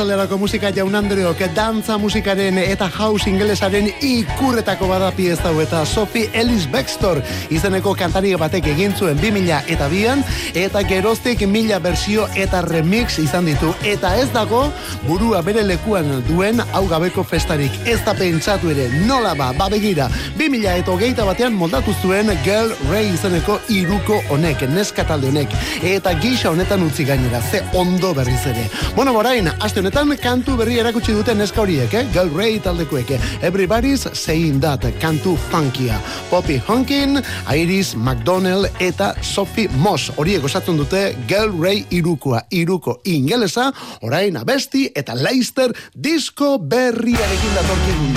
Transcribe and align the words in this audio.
Ostiral 0.00 0.16
arratsalderako 0.16 0.38
musika 0.40 0.70
jaun 0.72 0.94
Andreok 0.96 1.40
dantza 1.52 1.98
musikaren 2.00 2.56
eta 2.58 2.86
house 2.88 3.28
ingelesaren 3.28 3.90
ikurretako 4.00 4.86
badapi 4.88 5.26
ez 5.28 5.38
dau 5.42 5.52
eta 5.60 5.82
Sophie 5.84 6.30
Ellis 6.32 6.64
Bextor 6.72 7.20
izeneko 7.52 7.92
kantari 7.94 8.32
batek 8.40 8.70
egin 8.72 8.94
zuen 8.96 9.20
2000 9.20 9.58
eta 9.68 9.88
bian 9.92 10.22
eta 10.56 10.80
geroztik 10.88 11.44
mila 11.46 11.78
bersio 11.84 12.24
eta 12.34 12.62
remix 12.62 13.18
izan 13.20 13.44
ditu. 13.44 13.74
Eta 13.84 14.14
ez 14.16 14.30
dago 14.32 14.62
burua 15.04 15.42
bere 15.44 15.66
lekuan 15.68 16.08
duen 16.30 16.64
hau 16.72 16.86
gabeko 16.88 17.20
festarik. 17.22 17.76
Ez 17.84 18.00
da 18.06 18.14
pentsatu 18.16 18.72
ere 18.72 18.88
nola 19.04 19.34
ba, 19.34 19.50
ba 19.52 19.68
begira. 19.68 20.08
2000 20.38 20.78
eta 20.80 20.94
hogeita 20.94 21.28
batean 21.28 21.52
moldatu 21.52 21.92
zuen 22.00 22.32
Girl 22.46 22.72
Ray 22.88 23.12
izeneko 23.12 23.58
iruko 23.68 24.22
honek, 24.30 24.64
neskatalde 24.72 25.28
honek. 25.28 25.52
Eta 25.82 26.16
gisa 26.24 26.54
honetan 26.54 26.88
utzi 26.88 27.04
gainera 27.04 27.42
ze 27.42 27.60
ondo 27.74 28.14
berriz 28.14 28.40
ere. 28.46 28.64
Bueno, 28.96 29.12
borain, 29.12 29.52
aste 29.60 29.89
honetan 29.90 30.14
kantu 30.22 30.54
berri 30.54 30.76
erakutsi 30.78 31.10
duten 31.10 31.40
neska 31.42 31.64
horiek, 31.64 31.90
eh? 31.98 32.04
Girl 32.14 32.30
Ray 32.30 32.60
taldekoek, 32.62 33.10
eh? 33.10 33.18
Everybody's 33.42 34.06
saying 34.14 34.60
that, 34.62 34.84
kantu 35.02 35.34
funkia. 35.50 35.98
Poppy 36.30 36.60
Honkin, 36.62 37.18
Iris 37.50 37.96
McDonald 37.96 38.70
eta 38.78 39.14
Sophie 39.20 39.66
Moss. 39.82 40.12
Horiek 40.16 40.44
osatzen 40.46 40.78
dute 40.78 41.16
Girl 41.26 41.50
Ray 41.58 41.82
irukoa, 41.90 42.44
iruko 42.50 43.00
ingelesa, 43.04 43.72
orain 44.06 44.38
abesti 44.38 44.86
eta 44.94 45.16
Leicester 45.18 45.74
disco 45.94 46.58
berriarekin 46.58 47.58
datorkigun. 47.58 48.14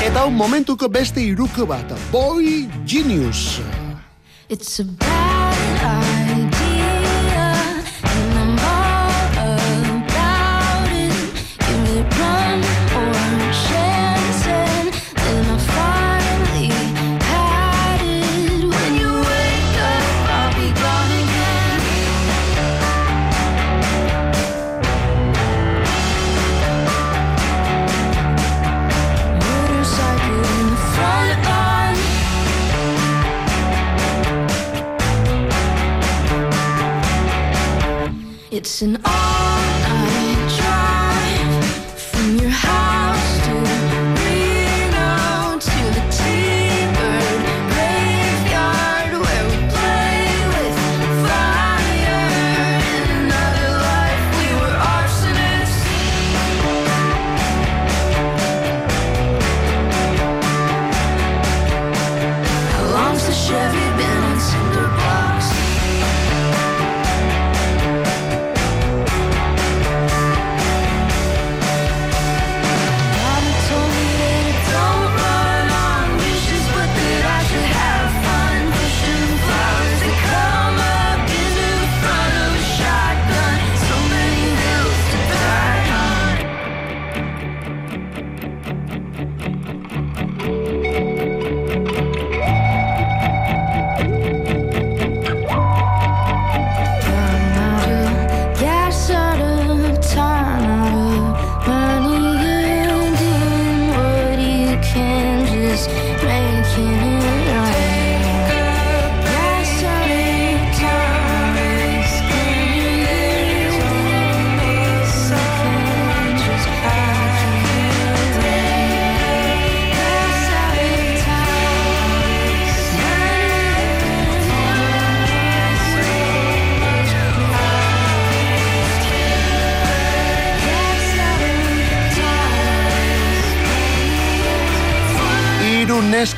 Eta 0.00 0.24
un 0.24 0.36
momentuko 0.36 0.88
beste 0.88 1.20
iruko 1.20 1.68
bat, 1.68 1.92
Boy 2.10 2.70
Genius. 2.86 3.60
It's 4.48 4.80
a 4.80 5.23
It's 38.64 38.80
an 38.80 38.96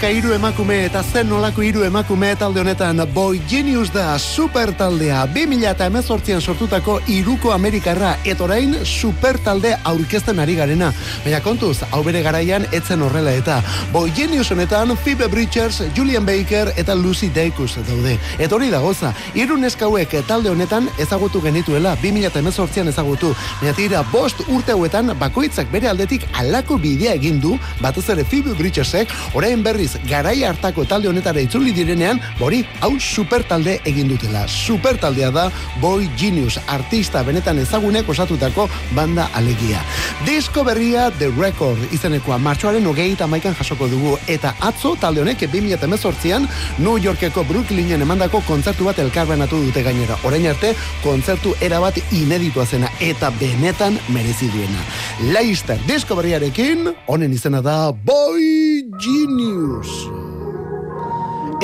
neska 0.06 0.18
hiru 0.18 0.34
emakume 0.34 0.84
eta 0.86 1.02
zen 1.02 1.28
nolako 1.28 1.62
hiru 1.62 1.82
emakume 1.82 2.36
talde 2.36 2.60
honetan. 2.60 3.00
Boy 3.14 3.40
Genius 3.48 3.90
da 3.92 4.18
super 4.18 4.72
taldea. 4.72 5.26
2000 5.34 5.70
eta 5.70 5.86
emezortzian 5.86 6.40
sortutako 6.40 7.00
iruko 7.08 7.52
Amerikarra 7.52 8.16
etorain 8.24 8.76
super 8.84 9.38
talde 9.38 9.76
aurkezten 9.84 10.38
ari 10.38 10.54
garena. 10.54 10.92
Baina 11.24 11.40
kontuz, 11.40 11.80
hau 11.90 12.02
bere 12.04 12.22
garaian 12.22 12.66
etzen 12.72 13.02
horrela 13.02 13.32
eta. 13.32 13.62
Boy 13.92 14.12
Genius 14.14 14.50
honetan 14.52 14.96
Phoebe 14.96 15.26
Bridgers, 15.28 15.82
Julian 15.96 16.26
Baker 16.26 16.72
eta 16.76 16.94
Lucy 16.94 17.28
Dacus 17.28 17.74
daude. 17.88 18.18
Eta 18.38 18.54
hori 18.54 18.70
da 18.70 18.78
goza, 18.78 19.12
hiru 19.34 19.56
neskauek 19.56 20.14
talde 20.28 20.50
honetan 20.50 20.88
ezagutu 20.98 21.42
genituela 21.42 21.96
2000 22.02 22.30
eta 22.30 22.38
emezortzian 22.38 22.88
ezagutu. 22.88 23.34
Baina 23.60 23.74
tira 23.74 24.04
bost 24.12 24.44
urte 24.46 24.72
hauetan 24.72 25.16
bakoitzak 25.18 25.72
bere 25.72 25.88
aldetik 25.88 26.28
alako 26.34 26.78
bidea 26.78 27.14
egin 27.18 27.40
du 27.40 27.58
batez 27.80 28.08
ere 28.10 28.24
Phoebe 28.24 28.54
Bridgersek 28.54 29.10
orain 29.34 29.62
ber 29.62 29.76
berriz 29.76 29.95
garai 30.08 30.42
hartako 30.44 30.84
talde 30.84 31.08
honetara 31.08 31.40
itzuli 31.40 31.72
direnean, 31.72 32.20
bori, 32.38 32.62
hau 32.80 32.94
super 33.00 33.42
talde 33.44 33.78
egin 33.84 34.08
dutela. 34.08 34.46
Super 34.48 34.98
taldea 35.00 35.30
da 35.30 35.48
Boy 35.80 36.08
Genius, 36.18 36.58
artista 36.66 37.22
benetan 37.26 37.58
ezagunek 37.62 38.08
osatutako 38.08 38.68
banda 38.96 39.28
alegia. 39.34 39.82
Disko 40.26 40.64
berria 40.64 41.10
The 41.18 41.30
Record 41.36 41.92
izenekoa 41.92 42.38
martxoaren 42.42 42.86
hogei 42.86 43.12
eta 43.12 43.26
maikan 43.30 43.54
jasoko 43.58 43.88
dugu 43.90 44.16
eta 44.32 44.54
atzo 44.60 44.94
talde 45.00 45.22
honek 45.22 45.46
2018an 45.52 46.46
New 46.78 46.96
Yorkeko 47.02 47.44
Brooklynen 47.48 48.02
emandako 48.02 48.42
kontzertu 48.48 48.88
bat 48.88 48.98
elkarbenatu 49.02 49.60
dute 49.68 49.84
gainera. 49.86 50.18
Orain 50.24 50.46
arte, 50.50 50.74
kontzertu 51.04 51.54
erabat 51.60 52.00
ineditua 52.12 52.66
zena 52.66 52.90
eta 53.00 53.30
benetan 53.40 53.98
merezi 54.14 54.50
duena. 54.52 54.84
Leicester 55.32 55.80
disko 55.88 56.16
berriarekin, 56.18 56.90
honen 57.06 57.32
izena 57.32 57.62
da 57.64 57.92
Boy 57.92 58.84
Genius. 59.00 59.85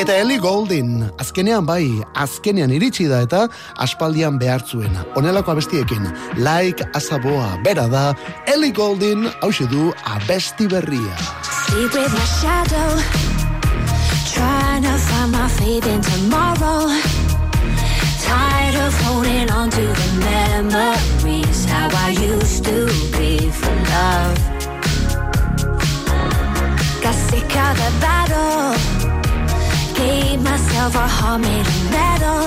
Eta 0.01 0.15
Ellie 0.17 0.41
Goldin, 0.41 1.05
azkenean 1.21 1.67
bai, 1.69 1.85
azkenean 2.17 2.73
iritsi 2.73 3.05
da 3.11 3.21
eta 3.27 3.43
aspaldian 3.85 4.39
behartzuena. 4.41 5.05
Honelako 5.15 5.53
abestiekin, 5.53 6.09
like 6.41 6.87
azaboa, 6.97 7.59
bera 7.65 7.85
da, 7.93 8.15
Ellie 8.49 8.73
Goldin, 8.73 9.29
hau 9.43 9.51
du, 9.71 9.93
abesti 10.05 10.67
berria. 10.67 11.17
Sleep 11.69 11.93
with 11.93 12.13
my 12.13 12.27
shadow, 12.41 12.91
trying 14.33 14.83
to 14.83 14.97
find 14.97 15.33
my 15.33 15.49
faith 15.49 15.87
in 15.87 16.01
tomorrow. 16.01 16.89
Tired 18.25 18.77
of 18.87 18.95
holding 19.05 19.51
on 19.51 19.69
to 19.71 19.81
the 19.83 20.11
memories, 20.25 21.65
how 21.67 21.89
I 21.93 22.11
used 22.11 22.65
to 22.65 22.87
be 23.13 23.51
for 23.51 23.75
love. 23.93 24.52
Of 27.55 27.77
the 27.77 27.93
battle. 28.01 28.73
Gave 29.95 30.41
myself 30.43 30.95
a 30.95 31.07
heart 31.07 31.43
made 31.43 31.67
of 31.67 31.91
metal. 31.91 32.45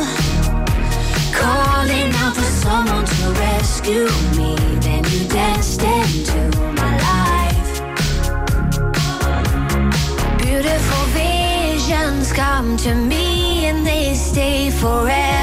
Calling 1.31 2.11
out 2.23 2.35
for 2.35 2.51
someone 2.63 3.05
to 3.05 3.25
rescue 3.39 4.09
me. 4.35 4.55
Then 4.79 5.03
you 5.11 5.27
danced 5.27 5.83
into 5.83 6.41
my 6.81 6.93
life. 7.11 7.71
Beautiful 10.41 11.05
visions 11.13 12.33
come 12.33 12.75
to 12.77 12.95
me 12.95 13.67
and 13.67 13.85
they 13.85 14.15
stay 14.15 14.71
forever 14.71 15.34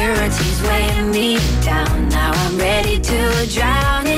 insecurities 0.00 0.62
weighing 0.62 1.10
me 1.10 1.38
down. 1.64 2.08
Now 2.08 2.32
I'm 2.32 2.58
ready 2.58 2.98
to 2.98 3.46
drown 3.52 4.09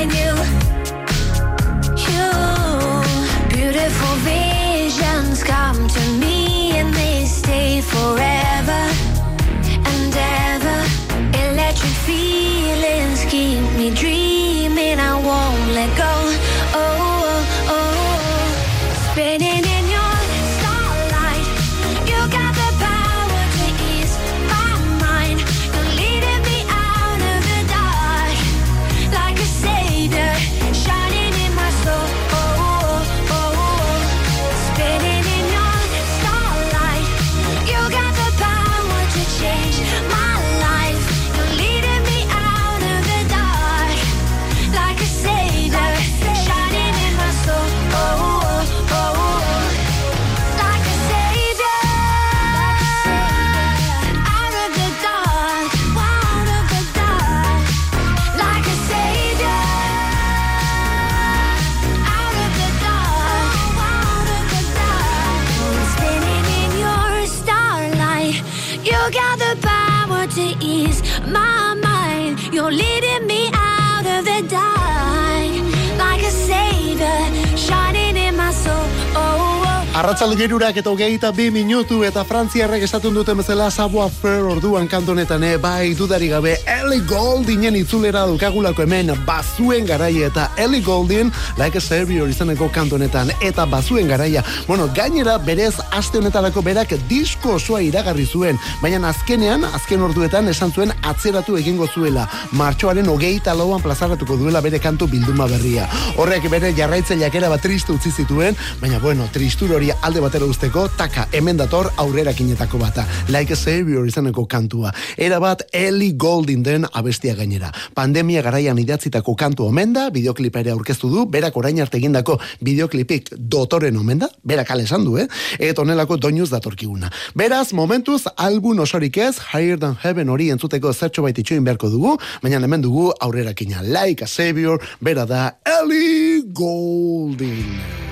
gerurak 80.43 80.75
eta 80.81 80.91
hogeita 80.91 81.29
bi 81.31 81.45
minutu 81.55 82.01
eta 82.03 82.25
frantziarrek 82.27 82.83
esatun 82.83 83.15
duten 83.15 83.39
bezala 83.39 83.69
saboa 83.71 84.09
fer 84.11 84.43
orduan 84.43 84.89
kantonetan, 84.91 85.45
eh? 85.47 85.53
bai 85.63 85.93
dudari 85.95 86.27
gabe 86.33 86.57
Ellie 86.67 87.05
Gouldingen 87.07 87.77
itzulera 87.79 88.25
dukagulako 88.27 88.83
hemen 88.83 89.13
bazuen 89.27 89.87
garaia 89.87 90.27
eta 90.33 90.49
Ellie 90.59 90.83
Goulding 90.83 91.31
like 91.61 91.79
a 91.79 91.81
savior 91.81 92.27
izaneko 92.27 92.67
kantonetan 92.75 93.31
eta 93.39 93.69
bazuen 93.71 94.11
garaia. 94.11 94.43
Bueno, 94.67 94.89
gainera 94.97 95.37
berez 95.39 95.77
aste 95.93 96.19
honetarako 96.19 96.65
berak 96.67 96.97
disko 97.07 97.55
osoa 97.61 97.85
iragarri 97.87 98.27
zuen, 98.27 98.59
baina 98.83 98.99
azkenean, 99.13 99.63
azken 99.79 100.03
orduetan 100.03 100.51
esan 100.51 100.75
zuen 100.75 100.91
atzeratu 101.03 101.57
egingo 101.59 101.87
zuela. 101.87 102.27
Martxoaren 102.59 103.09
hogeita 103.09 103.55
lauan 103.55 103.83
plazaratuko 103.83 104.37
duela 104.41 104.61
bere 104.65 104.79
kantu 104.83 105.09
bilduma 105.11 105.47
berria. 105.51 105.89
Horrek 106.17 106.49
bere 106.53 106.73
jarraitzaileak 106.77 107.35
era 107.41 107.51
bat 107.53 107.63
triste 107.63 107.93
utzi 107.93 108.11
zituen, 108.11 108.57
baina 108.81 108.99
bueno, 109.03 109.27
tristur 109.33 109.75
hori 109.77 109.91
alde 110.03 110.23
batera 110.25 110.47
usteko, 110.49 110.87
taka, 110.99 111.27
hemen 111.33 111.59
dator 111.61 111.91
aurrera 111.97 112.33
kinetako 112.35 112.79
bata. 112.79 113.07
Like 113.29 113.53
a 113.53 113.57
Savior 113.57 114.07
izaneko 114.07 114.47
kantua. 114.47 114.93
Era 115.17 115.41
bat 115.43 115.67
Ellie 115.73 116.15
Goulding 116.17 116.63
den 116.63 116.87
abestia 116.93 117.35
gainera. 117.35 117.73
Pandemia 117.95 118.43
garaian 118.43 118.79
idatzitako 118.79 119.35
kantu 119.37 119.67
omen 119.69 119.93
da, 119.93 120.09
bideoklipa 120.11 120.63
ere 120.63 120.73
aurkeztu 120.73 121.11
du, 121.11 121.27
berak 121.27 121.57
orain 121.57 121.81
arte 121.83 121.99
egindako 121.99 122.39
bideoklipik 122.61 123.33
dotoren 123.37 123.97
omen 123.99 124.23
da, 124.23 124.31
berak 124.45 124.71
ale 124.71 124.87
esan 124.89 125.05
du, 125.05 125.17
eh? 125.19 125.29
Eta 125.59 125.83
honelako 125.83 126.17
doinuz 126.17 126.51
datorkiguna. 126.53 127.11
Beraz, 127.35 127.73
momentuz, 127.73 128.23
album 128.37 128.81
osorik 128.85 129.17
ez, 129.19 129.37
Higher 129.53 129.79
Than 129.81 129.97
Heaven 130.03 130.31
hori 130.33 130.51
entzuteko 130.55 130.92
zertxo 130.93 131.23
bait 131.23 131.39
itxoin 131.39 131.65
beharko 131.65 131.91
dugu, 131.91 132.17
baina 132.43 132.61
hemen 132.61 132.83
dugu 132.83 133.11
aurrera 133.21 133.55
kina. 133.55 133.83
Like 133.83 134.23
a 134.23 134.27
Savior, 134.27 134.81
bera 135.01 135.27
da 135.27 135.57
Ellie 135.65 136.43
Goulding. 136.53 138.03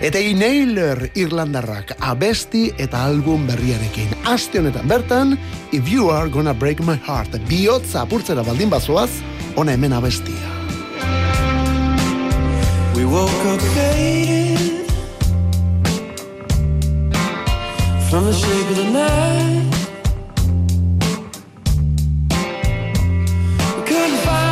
Eta 0.00 0.20
Naylor 0.20 1.08
Irlandarrak 1.16 1.94
abesti 2.04 2.68
eta 2.76 3.06
album 3.08 3.46
berriarekin. 3.48 4.10
Aste 4.28 4.58
honetan 4.60 4.88
bertan, 4.88 5.38
If 5.72 5.88
You 5.88 6.10
Are 6.10 6.28
Gonna 6.28 6.52
Break 6.52 6.80
My 6.80 6.96
Heart, 6.96 7.40
bihotza 7.48 8.02
apurtzera 8.02 8.44
baldin 8.44 8.68
bazoaz, 8.68 9.10
ona 9.56 9.72
hemen 9.72 9.92
abestia. 9.92 10.52
We 12.94 13.06
woke 13.06 13.44
up 13.46 13.60
faded 13.72 14.90
from 18.10 18.24
the 18.26 18.32
shape 18.32 18.70
of 18.70 18.76
the 18.76 18.90
night. 18.92 19.75
Couldn't 24.06 24.24
find 24.24 24.45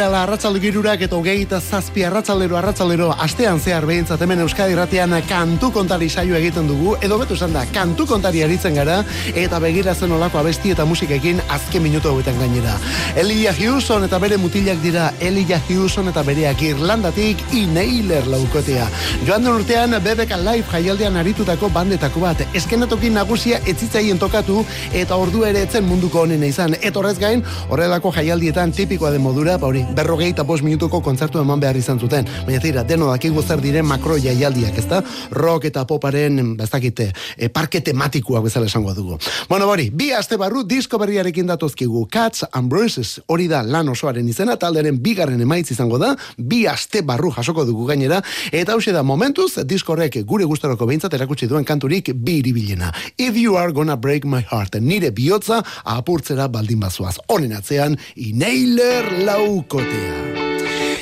Ostirala 0.00 0.22
arratsalde 0.24 0.60
girurak 0.62 1.02
eta 1.04 1.12
hogeita 1.18 1.58
zazpi 1.60 2.06
arratsaldero 2.08 2.56
arratsaldero 2.56 3.10
astean 3.20 3.58
zehar 3.60 3.84
behintzat 3.84 4.22
hemen 4.24 4.40
Euskadi 4.40 4.72
Ratian 4.78 5.12
kantu 5.28 5.68
kontari 5.74 6.08
saio 6.08 6.38
egiten 6.38 6.70
dugu. 6.70 6.94
Edo 7.04 7.18
betu 7.20 7.36
esan 7.36 7.52
kantu 7.74 8.06
kontari 8.08 8.40
aritzen 8.40 8.78
gara 8.80 9.02
eta 9.34 9.60
begira 9.60 9.92
zen 9.94 10.14
olako 10.16 10.40
abesti 10.40 10.72
eta 10.72 10.86
musikekin 10.88 11.39
azken 11.50 11.82
minutu 11.82 12.08
hauetan 12.08 12.38
gainera. 12.38 12.76
Elijah 13.16 13.56
Hewson 13.56 14.04
eta 14.06 14.18
bere 14.22 14.38
mutilak 14.38 14.80
dira 14.82 15.10
Elijah 15.20 15.60
Hewson 15.68 16.08
eta 16.08 16.22
bereak 16.26 16.62
Irlandatik 16.62 17.42
ineiler 17.56 18.26
laukotea. 18.30 18.86
Joan 19.26 19.44
den 19.44 19.52
urtean 19.54 19.96
BBK 20.04 20.38
Live 20.44 20.68
jaialdean 20.72 21.16
aritutako 21.20 21.70
bandetako 21.74 22.22
bat 22.24 22.44
eskenatoki 22.54 23.10
nagusia 23.10 23.60
etzitzaien 23.66 24.18
tokatu 24.18 24.64
eta 24.96 25.16
ordu 25.16 25.44
ere 25.48 25.64
etzen 25.66 25.84
munduko 25.86 26.24
honena 26.24 26.46
izan. 26.46 26.76
Etorrez 26.80 27.16
gain, 27.18 27.42
horrelako 27.68 28.12
jaialdietan 28.14 28.72
tipikoa 28.76 29.10
den 29.14 29.22
modura, 29.24 29.56
ba 29.58 29.68
hori, 29.70 29.84
berrogeita 29.96 30.44
bost 30.46 30.64
minutuko 30.66 31.00
kontzertu 31.04 31.40
eman 31.42 31.60
behar 31.60 31.76
izan 31.76 32.00
zuten. 32.00 32.28
Baina 32.46 32.60
tira, 32.62 32.84
deno 32.84 33.10
dakigu 33.10 33.42
zer 33.42 33.62
diren 33.62 33.86
makro 33.86 34.18
jaialdiak, 34.20 34.78
ezta? 34.78 35.02
Rock 35.32 35.68
eta 35.70 35.84
poparen, 35.86 36.54
baztakite, 36.58 37.10
e, 37.36 37.48
parke 37.48 37.80
tematikoak 37.84 38.44
bezala 38.48 38.66
esango 38.70 38.94
dugu. 38.94 39.18
Bueno, 39.48 39.66
bori, 39.66 39.90
bi 39.90 40.10
aste 40.16 40.38
barru 40.40 40.64
disko 40.64 40.98
berriarekin 40.98 41.39
datozkigu. 41.46 42.06
Cats 42.10 42.44
and 42.52 42.68
Bruises, 42.70 43.20
hori 43.26 43.48
da 43.48 43.62
lan 43.62 43.88
osoaren 43.88 44.28
izena, 44.28 44.56
talderen 44.56 44.98
bigarren 45.02 45.40
emaitz 45.40 45.70
izango 45.70 45.98
da, 45.98 46.14
bi 46.36 46.66
aste 46.68 47.02
barru 47.02 47.32
jasoko 47.36 47.64
dugu 47.64 47.86
gainera, 47.86 48.22
eta 48.52 48.74
hauxe 48.74 48.92
da 48.92 49.02
momentuz, 49.02 49.52
diskorrek 49.64 50.20
gure 50.26 50.44
gustaroko 50.44 50.86
behintzat 50.86 51.14
erakutsi 51.14 51.48
duen 51.48 51.64
kanturik 51.64 52.12
bi 52.14 52.38
iribilena. 52.40 52.92
If 53.18 53.36
you 53.36 53.56
are 53.56 53.72
gonna 53.72 53.96
break 53.96 54.24
my 54.24 54.42
heart, 54.42 54.76
nire 54.80 55.10
bihotza 55.10 55.62
apurtzera 55.84 56.48
baldin 56.48 56.80
bazoaz. 56.80 57.18
Honen 57.28 57.56
atzean, 57.56 57.98
ineiler 58.16 59.12
laukotea. 59.24 60.59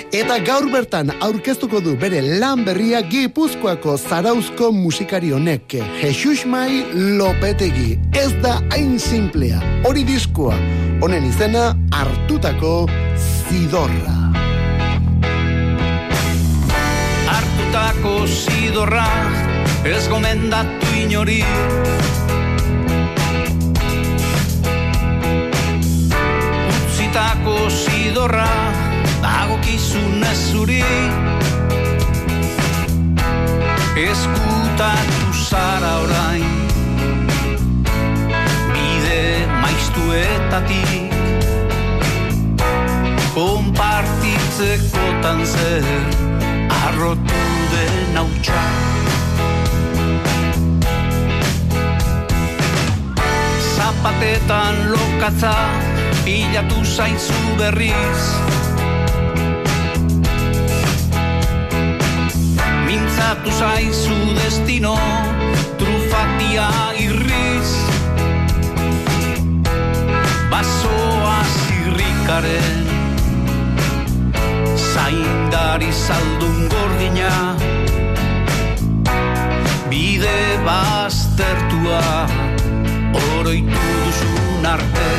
Eta 0.09 0.38
gaur 0.41 0.71
bertan 0.73 1.11
aurkeztuko 1.21 1.83
du 1.85 1.93
bere 2.00 2.23
lan 2.41 2.62
berria 2.65 3.03
Gipuzkoako 3.05 3.99
zarauzko 3.99 4.71
musikari 4.73 5.35
honek 5.37 5.75
Jesus 6.00 6.47
Mai 6.49 6.81
Lopetegi. 7.19 7.99
Ez 8.17 8.33
da 8.41 8.57
hain 8.71 8.97
simplea. 8.99 9.61
Hori 9.85 10.07
diskoa. 10.09 10.57
Honen 11.03 11.29
izena 11.29 11.75
hartutako 11.93 12.88
zidorra. 13.50 14.17
hartutako 17.29 18.27
zidorra 18.27 19.07
ez 19.85 20.09
gomendatu 20.09 20.87
inori 20.97 21.43
utzitako 26.73 27.59
zidorra 27.69 28.77
dagokizun 29.59 30.23
ez 30.23 30.53
zuri. 30.53 30.85
Eskutatu 33.97 35.33
zara 35.50 35.99
orain. 36.03 36.45
Bide 38.73 39.47
maiztuetatik. 39.61 41.12
Konpartitzekotan 43.35 45.47
zer 45.47 45.85
arrotu 46.87 47.43
den 47.73 48.17
hautsa. 48.17 48.62
Zapatetan 53.77 54.75
lokatza 54.91 55.57
pilatu 56.25 56.85
zaitzu 56.85 57.41
berriz 57.59 58.23
Mintzatu 63.28 63.50
zaizu 63.61 64.14
destino 64.40 64.94
trufatia 65.76 66.68
irriz. 66.97 67.73
Basoa 70.49 71.35
zirrikaren 71.52 72.88
zaindari 74.94 75.92
zaldun 75.92 76.73
gordina. 76.73 77.35
Bide 79.92 80.40
baztertua 80.64 82.00
oroitu 83.12 83.85
duzun 84.06 84.73
arte 84.73 85.11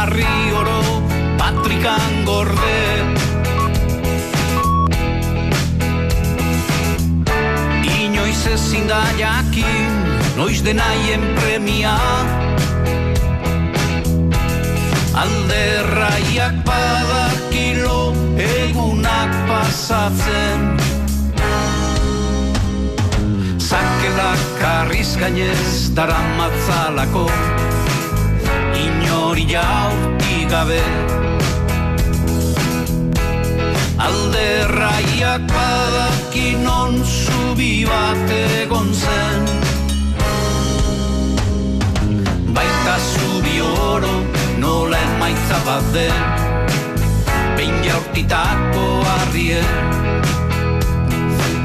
dizuten 0.00 0.08
arri 0.08 0.52
oro 0.52 1.02
patrikan 1.38 2.24
gorde 2.24 3.04
Inoiz 8.00 8.46
ezin 8.46 8.88
da 8.88 9.02
jakin, 9.18 9.92
noiz 10.36 10.62
denaien 10.64 11.20
premia. 11.36 11.96
Alderraiak 15.14 16.64
badakilo 16.64 18.14
egunak 18.36 19.32
pasatzen. 19.48 20.76
Zakelak 23.58 24.44
karriz 24.60 25.16
gainez 25.20 25.94
daramatzalako 25.94 27.28
Inori 29.40 29.52
jaurti 29.52 30.44
gabe 30.50 30.82
Alderraiak 33.96 35.42
badakin 35.48 36.62
non 36.62 37.00
zubi 37.04 37.86
bat 37.86 38.30
egon 38.60 38.92
zen. 38.92 39.40
Baita 42.52 42.96
zubi 43.12 43.60
oro 43.60 44.14
nola 44.58 44.98
emaitza 45.08 45.58
bat 45.64 45.84
den. 45.94 46.20
Behin 47.56 47.76
jaurtitako 47.84 48.86
harrien 49.04 49.64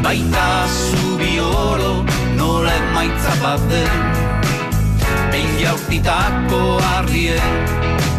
Baita 0.03 0.67
zubi 0.67 1.39
oro 1.39 2.05
nola 2.37 2.71
emaitza 2.71 3.35
bat 3.43 3.59
den 3.69 4.24
Behin 5.35 5.57
jaurtitako 5.59 6.59
harrien 6.79 8.14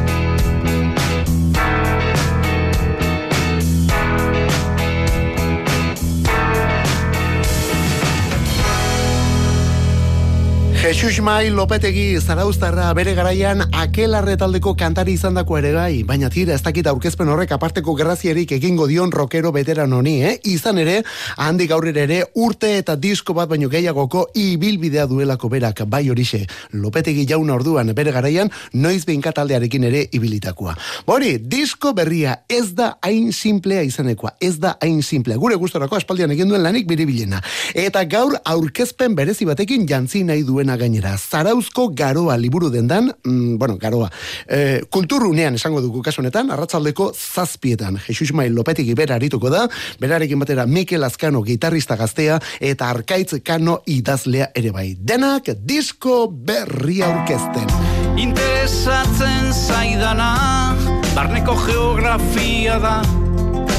Jesus 10.86 11.18
Mai 11.18 11.50
Lopetegi 11.50 12.20
zarauztarra 12.20 12.92
bere 12.94 13.10
garaian 13.16 13.64
akelarre 13.74 14.36
taldeko 14.38 14.76
kantari 14.78 15.16
izandako 15.16 15.56
ere 15.58 15.72
gai, 15.74 16.04
baina 16.06 16.28
tira 16.30 16.54
ez 16.54 16.62
dakit 16.62 16.86
aurkezpen 16.86 17.26
horrek 17.26 17.50
aparteko 17.56 17.96
grazierik 17.98 18.52
egingo 18.54 18.86
dion 18.86 19.10
rockero 19.10 19.50
veteran 19.50 19.92
honi, 19.92 20.20
eh? 20.22 20.36
Izan 20.46 20.78
ere, 20.78 21.00
handik 21.42 21.72
aurrera 21.74 22.04
ere 22.04 22.20
urte 22.38 22.70
eta 22.78 22.94
disko 22.94 23.34
bat 23.34 23.50
baino 23.50 23.66
gehiagoko 23.72 24.28
ibilbidea 24.38 25.08
duelako 25.10 25.50
berak 25.50 25.82
bai 25.90 26.04
horixe. 26.08 26.44
Lopetegi 26.78 27.26
jauna 27.26 27.56
orduan 27.58 27.90
bere 27.90 28.14
garaian 28.14 28.52
noiz 28.74 29.02
behinka 29.08 29.34
taldearekin 29.34 29.88
ere 29.90 30.04
ibilitakoa. 30.12 30.76
Bori, 31.08 31.34
disko 31.42 31.96
berria 31.98 32.36
ez 32.48 32.76
da 32.78 32.92
hain 33.02 33.32
simplea 33.32 33.82
izanekoa, 33.82 34.36
ez 34.38 34.54
da 34.62 34.76
hain 34.78 35.02
simplea. 35.02 35.36
Gure 35.42 35.58
gustorako 35.58 35.98
aspaldian 35.98 36.30
egin 36.36 36.54
duen 36.54 36.62
lanik 36.62 36.86
biribilena. 36.86 37.42
Eta 37.74 38.06
gaur 38.06 38.38
aurkezpen 38.44 39.18
berezi 39.18 39.50
batekin 39.50 39.88
jantzi 39.90 40.22
nahi 40.22 40.46
duena 40.46 40.75
gainera. 40.76 41.16
Zarauzko 41.18 41.88
garoa 41.94 42.36
liburu 42.36 42.70
dendan, 42.70 43.12
mm, 43.24 43.58
bueno, 43.58 43.76
garoa, 43.78 44.10
e, 44.48 44.82
kulturunean 44.90 45.54
esango 45.54 45.80
dugu 45.80 46.02
kasu 46.02 46.20
honetan, 46.22 46.50
arratzaldeko 46.50 47.12
zazpietan. 47.12 47.98
Jesus 48.06 48.32
Mail 48.32 48.54
Lopetik 48.54 48.88
ibera 48.88 49.16
arituko 49.16 49.50
da, 49.50 49.68
berarekin 50.00 50.38
batera 50.38 50.66
Mikel 50.66 51.04
Azkano 51.04 51.42
gitarrista 51.42 51.96
gaztea 51.96 52.40
eta 52.60 52.90
Arkaitz 52.90 53.40
Kano 53.44 53.80
idazlea 53.86 54.50
ere 54.54 54.72
bai. 54.72 54.96
Denak 54.98 55.50
disko 55.64 56.26
berria 56.30 57.10
aurkezten. 57.12 57.68
Interesatzen 58.16 59.52
zaidana 59.52 60.74
Barneko 61.14 61.54
geografia 61.66 62.78
da 62.80 63.00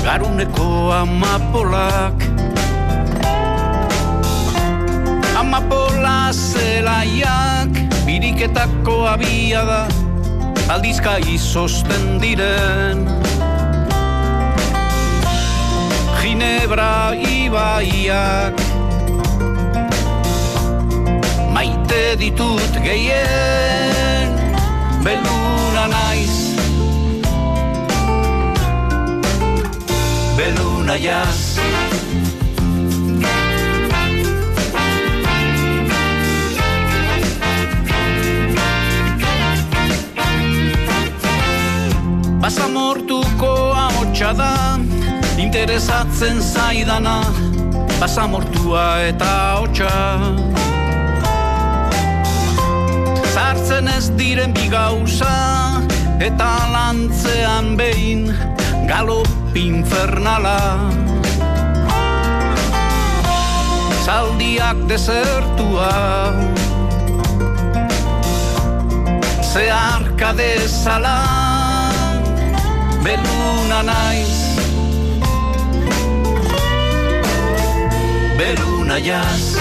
Garuneko 0.04 0.92
amapolak 0.94 2.37
Amapola 5.48 6.28
zelaiak 6.36 7.72
Biriketako 8.04 9.08
abia 9.08 9.62
da 9.64 9.88
aldizka 10.76 11.14
izosten 11.32 12.20
diren. 12.20 13.06
Ginebra 16.20 17.16
ibaiak 17.16 18.60
Maite 21.56 22.04
ditut 22.20 22.82
gehien 22.84 24.36
Beluna 25.08 25.88
naiz. 25.96 26.36
Beluna 30.36 31.00
jaz 31.00 31.56
Basamortuko 42.48 43.76
ahotsa 43.76 44.32
da 44.32 44.80
Interesatzen 45.36 46.40
zaidana. 46.40 47.20
Basamortua 48.00 48.84
eta 49.04 49.32
ahotsa. 49.56 49.90
Zartzen 53.34 53.92
ez 53.92 54.08
diren 54.16 54.56
bi 54.56 54.70
gauza 54.72 55.34
Eta 56.24 56.48
lantzean 56.72 57.76
behin 57.76 58.32
Galop 58.88 59.58
infernala. 59.60 60.62
Zaldiak 64.06 64.88
desertua. 64.88 65.92
Zeharka 69.52 70.32
dezala 70.40 71.37
Beluna 73.04 73.84
naiz 73.84 74.36
Beluna 78.38 78.98
jaz 79.00 79.58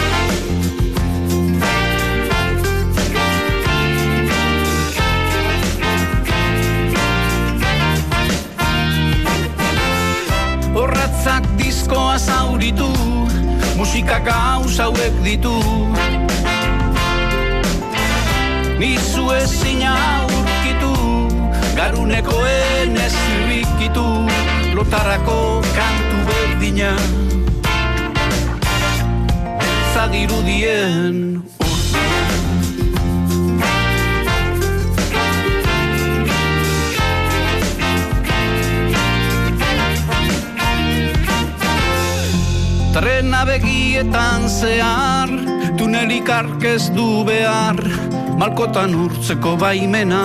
Horratzak 10.75 11.45
diskoa 11.59 12.19
zauritu 12.19 12.91
Musika 13.77 14.19
gauz 14.19 14.79
hauek 14.81 15.13
ditu. 15.25 15.53
Nizu 18.79 19.29
ezina 19.37 19.93
aurkitu 19.93 20.36
Garunekoen 21.87 22.97
ez 22.99 23.13
zirrikitu 23.15 24.03
Lotarako 24.75 25.63
kantu 25.71 26.19
berdina 26.27 26.97
Zadirudien 29.95 31.45
Trena 42.97 43.45
begietan 43.47 44.49
zehar, 44.51 45.31
tunelik 45.79 46.33
arkez 46.33 46.89
du 46.97 47.23
behar, 47.29 47.79
malkotan 48.41 48.97
urtzeko 49.05 49.55
baimena. 49.61 50.25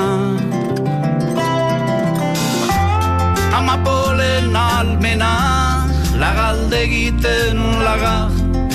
Amapolen 3.62 4.56
almena, 4.56 5.86
lagalde 6.18 6.80
egiten 6.82 7.60
laga, 7.86 8.14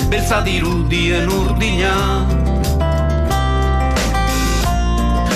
beltza 0.07 0.39
dirudien 0.45 1.27
urdina. 1.27 1.95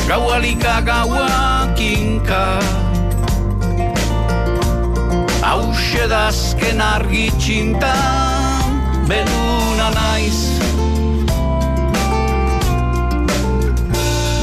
Gaualika 0.08 0.80
gaua 0.88 1.68
kinka, 1.76 2.46
Hauxe 5.44 6.08
da 6.08 6.28
azken 6.32 6.80
argi 6.80 7.28
txinta 7.36 7.94
Beluna 9.10 9.90
naiz. 10.00 10.44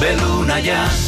Beluna 0.03 0.59
jaz 0.61 1.08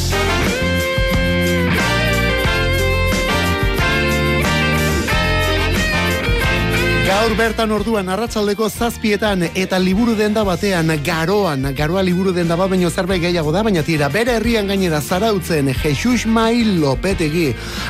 Gaur 7.11 7.33
bertan 7.35 7.73
orduan 7.75 8.07
arratsaldeko 8.07 8.69
zazpietan 8.71 9.41
eta 9.43 9.75
liburu 9.83 10.13
denda 10.15 10.45
batean 10.47 10.93
garoan, 11.03 11.65
garoa 11.75 11.99
liburu 12.07 12.31
denda 12.31 12.55
bat 12.55 12.71
baino 12.71 12.87
zerbait 12.89 13.19
gehiago 13.19 13.51
da, 13.51 13.65
baina 13.67 13.83
tira, 13.83 14.07
bere 14.07 14.37
herrian 14.37 14.71
gainera 14.71 15.01
zarautzen 15.01 15.73
Jesus 15.75 16.23
Mail 16.25 16.77
Lopetegi, 16.79 17.49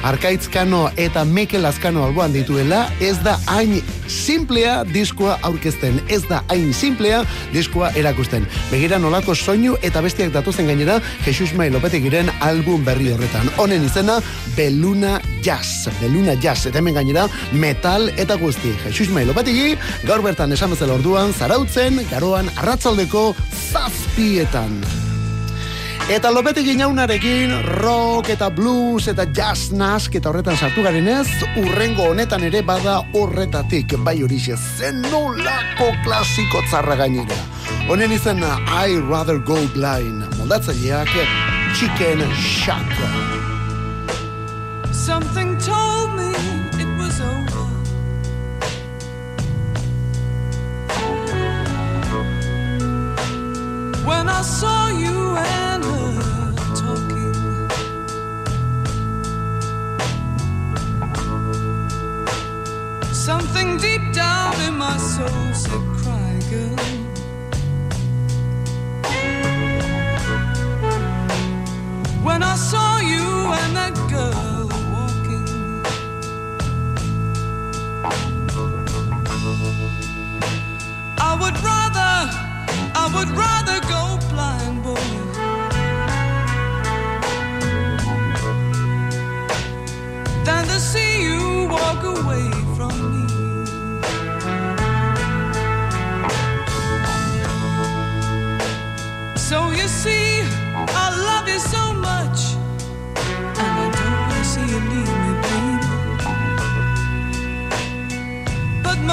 Arkaitzkano 0.09 0.87
eta 0.97 1.21
Mikel 1.23 1.69
Azkano 1.69 2.07
alboan 2.07 2.33
dituela, 2.33 2.87
ez 2.99 3.19
da 3.21 3.35
hain 3.45 3.77
simplea 4.09 4.79
diskoa 4.89 5.37
aurkezten, 5.45 6.01
ez 6.09 6.23
da 6.25 6.41
hain 6.49 6.73
simplea 6.73 7.21
diskoa 7.53 7.91
erakusten. 8.01 8.49
Begira 8.71 8.97
nolako 8.99 9.37
soinu 9.37 9.77
eta 9.85 10.01
bestiak 10.01 10.33
datozen 10.33 10.73
gainera 10.73 10.97
Jesus 11.27 11.53
Mail 11.53 11.77
Lopetegiren 11.77 12.33
album 12.41 12.81
berri 12.89 13.13
horretan. 13.13 13.53
Honen 13.61 13.85
izena, 13.85 14.17
Beluna 14.57 15.19
Jazz, 15.45 15.93
Beluna 16.01 16.33
Jazz, 16.41 16.65
eta 16.65 16.81
hemen 16.81 16.97
gainera 16.97 17.29
metal 17.53 18.09
eta 18.17 18.41
guzti. 18.41 18.73
Jesus 18.89 19.10
Mail 19.11 19.31
Lopetegi, 19.31 19.75
gaur 20.07 20.23
bertan 20.23 20.51
esan 20.55 20.71
bezala 20.73 20.95
orduan, 20.97 21.33
zarautzen, 21.33 21.99
garoan, 22.09 22.49
arratzaldeko 22.57 23.31
zazpietan. 23.71 24.81
Eta 26.11 26.31
lopetegi 26.33 26.73
naunarekin 26.79 27.53
rock 27.77 28.31
eta 28.33 28.49
blues 28.51 29.05
eta 29.11 29.27
jazz 29.31 29.69
nask 29.71 30.15
eta 30.17 30.31
horretan 30.31 30.57
sartu 30.57 30.83
garenez, 30.83 31.27
urrengo 31.61 32.09
honetan 32.09 32.43
ere 32.47 32.63
bada 32.67 32.97
horretatik, 33.15 33.95
bai 34.03 34.17
horixe 34.23 34.57
zen 34.57 35.03
nolako 35.11 35.91
klasiko 36.03 36.63
tzarra 36.67 36.97
gainera. 37.03 37.37
Honen 37.87 38.11
izena 38.11 38.57
I 38.67 38.97
Rather 39.07 39.39
Go 39.39 39.59
Blind, 39.75 40.25
moldatzaileak 40.39 41.13
Chicken 41.77 42.25
Shack. 42.35 42.97
Something 44.91 45.57
told 45.59 46.15
me 46.17 46.60
When 54.11 54.27
I 54.29 54.41
saw 54.41 54.89
you 54.89 55.17
and 55.37 55.83
her 55.85 56.53
talking, 56.83 57.69
something 63.13 63.77
deep 63.77 64.03
down 64.13 64.53
in 64.67 64.75
my 64.77 64.97
soul 64.97 65.53
said, 65.53 65.83
Cry, 65.99 66.33
girl. 66.51 66.77
When 72.27 72.43
I 72.43 72.55
saw 72.55 72.99
you 72.99 73.25
and 73.61 73.71
that 73.79 73.95
girl 74.15 74.67
walking, 74.93 75.47
I 81.29 81.31
would 81.41 81.57
rather, 81.71 82.13
I 83.03 83.05
would 83.15 83.29
rather 83.45 83.70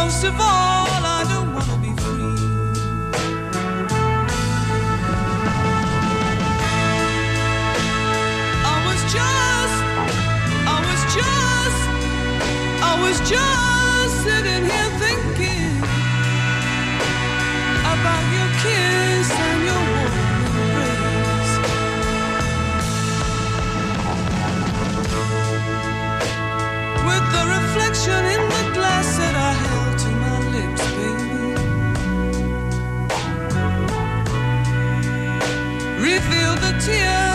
most 0.04 0.22
of 0.22 0.34
all, 0.34 0.88
I 1.18 1.20
don't 1.32 1.50
wanna 1.56 1.78
be 1.86 1.92
free. 2.02 2.36
I 8.72 8.76
was 8.86 9.00
just, 9.16 9.78
I 10.74 10.78
was 10.88 11.02
just, 11.18 11.80
I 12.90 12.92
was 13.04 13.16
just 13.32 14.12
sitting 14.24 14.67
you. 36.90 37.27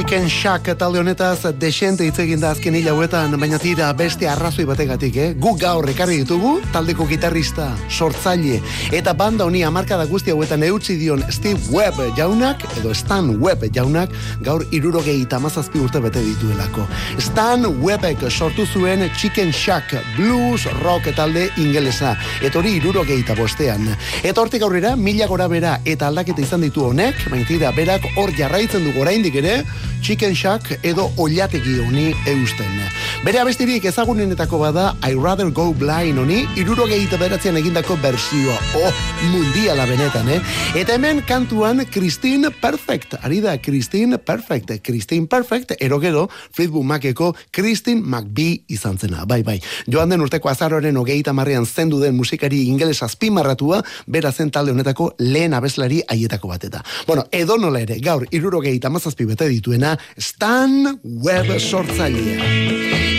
Chicken 0.00 0.30
Shack 0.30 0.78
talde 0.78 0.98
honetaz 0.98 1.42
desente 1.60 2.06
hitz 2.08 2.22
egin 2.22 2.40
da 2.40 2.54
azken 2.54 2.72
hil 2.72 2.86
hauetan, 2.88 3.34
baina 3.36 3.58
tira 3.60 3.90
beste 3.92 4.24
arrazoi 4.32 4.64
bategatik, 4.64 5.16
eh? 5.20 5.26
Guk 5.36 5.58
gaur 5.60 5.84
ekarri 5.92 6.22
ditugu, 6.22 6.54
taldeko 6.72 7.04
gitarrista, 7.10 7.66
sortzaile, 7.92 8.62
eta 8.96 9.12
banda 9.12 9.44
honi 9.44 9.60
amarkada 9.60 10.06
guzti 10.08 10.32
hauetan 10.32 10.64
eutzi 10.64 10.96
dion 10.96 11.20
Steve 11.28 11.60
Webb 11.68 12.00
jaunak, 12.16 12.64
edo 12.80 12.94
Stan 12.96 13.28
Webb 13.42 13.66
jaunak, 13.76 14.16
gaur 14.40 14.64
irurogei 14.72 15.18
tamazazpi 15.28 15.84
urte 15.84 16.00
bete 16.00 16.24
dituelako. 16.24 16.86
Stan 17.20 17.68
Webbek 17.84 18.24
sortu 18.30 18.64
zuen 18.64 19.04
Chicken 19.20 19.52
Shack, 19.52 19.92
blues, 20.16 20.64
rock 20.80 21.12
talde 21.12 21.50
ingelesa, 21.60 22.14
eta 22.40 22.62
hori 22.62 22.78
irurogei 22.80 23.20
bostean. 23.36 23.84
Eta 24.24 24.40
hortik 24.40 24.64
aurrera, 24.64 24.96
mila 24.96 25.28
gora 25.28 25.46
bera 25.46 25.76
eta 25.84 26.08
aldaketa 26.08 26.40
izan 26.40 26.64
ditu 26.64 26.88
honek, 26.88 27.20
baina 27.28 27.44
tira, 27.44 27.76
berak 27.76 28.08
hor 28.16 28.32
jarraitzen 28.32 28.88
du 28.88 28.96
oraindik 28.98 29.36
ere, 29.44 29.60
Chicken 30.02 30.34
Shack 30.34 30.80
edo 30.82 31.10
oilategi 31.16 31.78
honi 31.82 32.10
eusten. 32.26 32.80
Bere 33.24 33.40
abestirik 33.42 33.84
ezagunenetako 33.84 34.58
bada 34.62 34.94
I 35.04 35.12
Rather 35.14 35.50
Go 35.50 35.74
Blind 35.76 36.18
honi, 36.18 36.46
irurogei 36.56 37.02
eta 37.04 37.18
beratzean 37.20 37.58
egindako 37.60 37.98
bersioa. 38.00 38.56
Oh, 38.80 38.92
mundiala 39.32 39.84
benetan, 39.90 40.28
eh? 40.32 40.38
Eta 40.80 40.96
hemen 40.96 41.20
kantuan 41.28 41.84
Christine 41.92 42.50
Perfect, 42.50 43.18
ari 43.20 43.42
da 43.44 43.58
Christine 43.60 44.18
Perfect, 44.18 44.72
Christine 44.82 45.26
Perfect, 45.26 45.74
erogero 45.80 46.28
Fleetwood 46.52 46.86
Maceko 46.88 47.34
Christine 47.52 48.00
McBee 48.00 48.64
izan 48.68 48.98
zena, 48.98 49.26
bai, 49.28 49.42
bai. 49.42 49.58
Joan 49.86 50.10
den 50.10 50.24
urteko 50.24 50.48
azaroren 50.48 50.96
hogeita 50.96 51.34
marrean 51.36 51.66
zendu 51.66 52.00
den 52.00 52.16
musikari 52.16 52.62
ingeles 52.68 53.02
azpimarratua, 53.02 53.82
bera 54.06 54.32
zen 54.32 54.50
talde 54.50 54.72
honetako 54.72 55.12
lehen 55.18 55.54
abeslari 55.54 56.00
haietako 56.08 56.48
bateta. 56.48 56.84
Bueno, 57.06 57.26
edo 57.30 57.58
nola 57.60 57.84
ere, 57.84 58.00
gaur 58.00 58.26
irurogei 58.30 58.76
eta 58.78 58.90
mazazpi 58.90 59.28
bete 59.28 59.48
dituena, 59.70 59.96
Stan 60.18 60.98
Webb 61.02 61.58
sortzailea. 61.58 62.44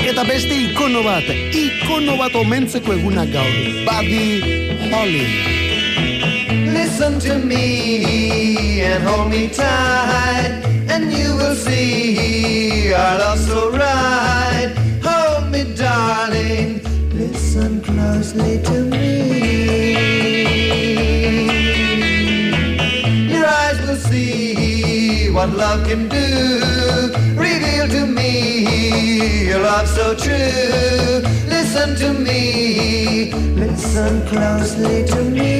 Eta 0.09 0.23
beste 0.23 0.55
ikono 0.55 1.03
bat, 1.03 1.23
ikono 1.53 2.17
bat 2.17 2.35
omentzeko 2.35 2.93
eguna 2.93 3.25
gaur, 3.25 3.55
Buddy 3.85 4.91
Holly. 4.91 5.27
Listen 6.73 7.19
to 7.19 7.37
me 7.37 8.81
and 8.81 9.03
hold 9.03 9.29
me 9.29 9.47
tight, 9.47 10.63
and 10.89 11.11
you 11.11 11.35
will 11.35 11.55
see 11.55 12.93
our 12.93 13.17
love 13.19 13.39
so 13.39 13.71
right. 13.71 14.73
Hold 15.03 15.51
me, 15.51 15.63
darling. 15.75 16.81
Listen 17.13 17.81
closely 17.81 18.61
to 18.63 18.83
me. 18.83 19.10
What 25.33 25.49
love 25.49 25.87
can 25.87 26.09
do. 26.09 27.11
Reveal 27.35 27.87
to 27.87 28.05
me 28.05 29.47
your 29.47 29.59
love 29.59 29.87
so 29.87 30.13
true. 30.15 31.21
Listen 31.47 31.95
to 31.95 32.13
me. 32.13 33.31
Listen 33.55 34.25
closely 34.27 35.05
to 35.05 35.23
me. 35.23 35.51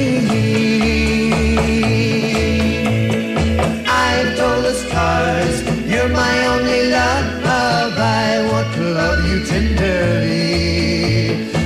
I've 3.86 4.36
told 4.36 4.64
the 4.64 4.74
stars 4.74 5.62
you're 5.90 6.08
my 6.08 6.46
only 6.46 6.90
love. 6.90 7.40
I 7.44 8.48
want 8.50 8.74
to 8.74 8.82
love 8.82 9.20
you 9.28 9.44
tenderly. 9.44 10.92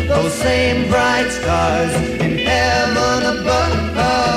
Those 0.07 0.33
same 0.35 0.89
bright 0.89 1.31
stars 1.31 1.95
in 2.21 2.39
heaven 2.39 3.39
above 3.41 3.87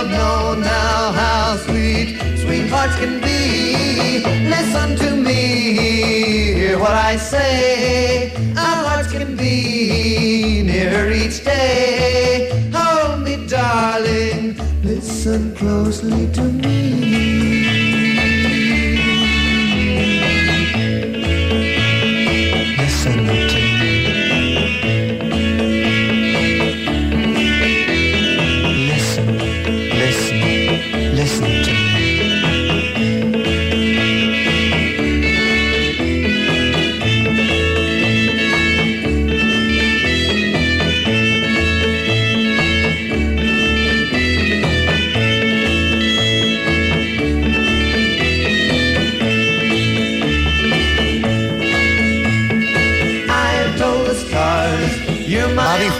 know 0.10 0.55
now 0.55 1.12
how 1.12 1.58
sweet 1.58 2.38
sweethearts 2.69 2.95
can 2.97 3.19
be. 3.21 4.23
Listen 4.47 4.95
to 4.95 5.15
me, 5.15 6.53
hear 6.53 6.77
what 6.77 6.91
I 6.91 7.17
say. 7.17 8.32
Our 8.55 8.84
hearts 8.88 9.12
can 9.12 9.36
be 9.36 10.62
nearer 10.63 11.12
each 11.12 11.43
day. 11.43 12.69
Hold 12.71 13.23
me, 13.23 13.47
darling. 13.47 14.55
Listen 14.84 15.55
closely 15.55 16.32
to 16.34 16.43
me. 16.43 17.48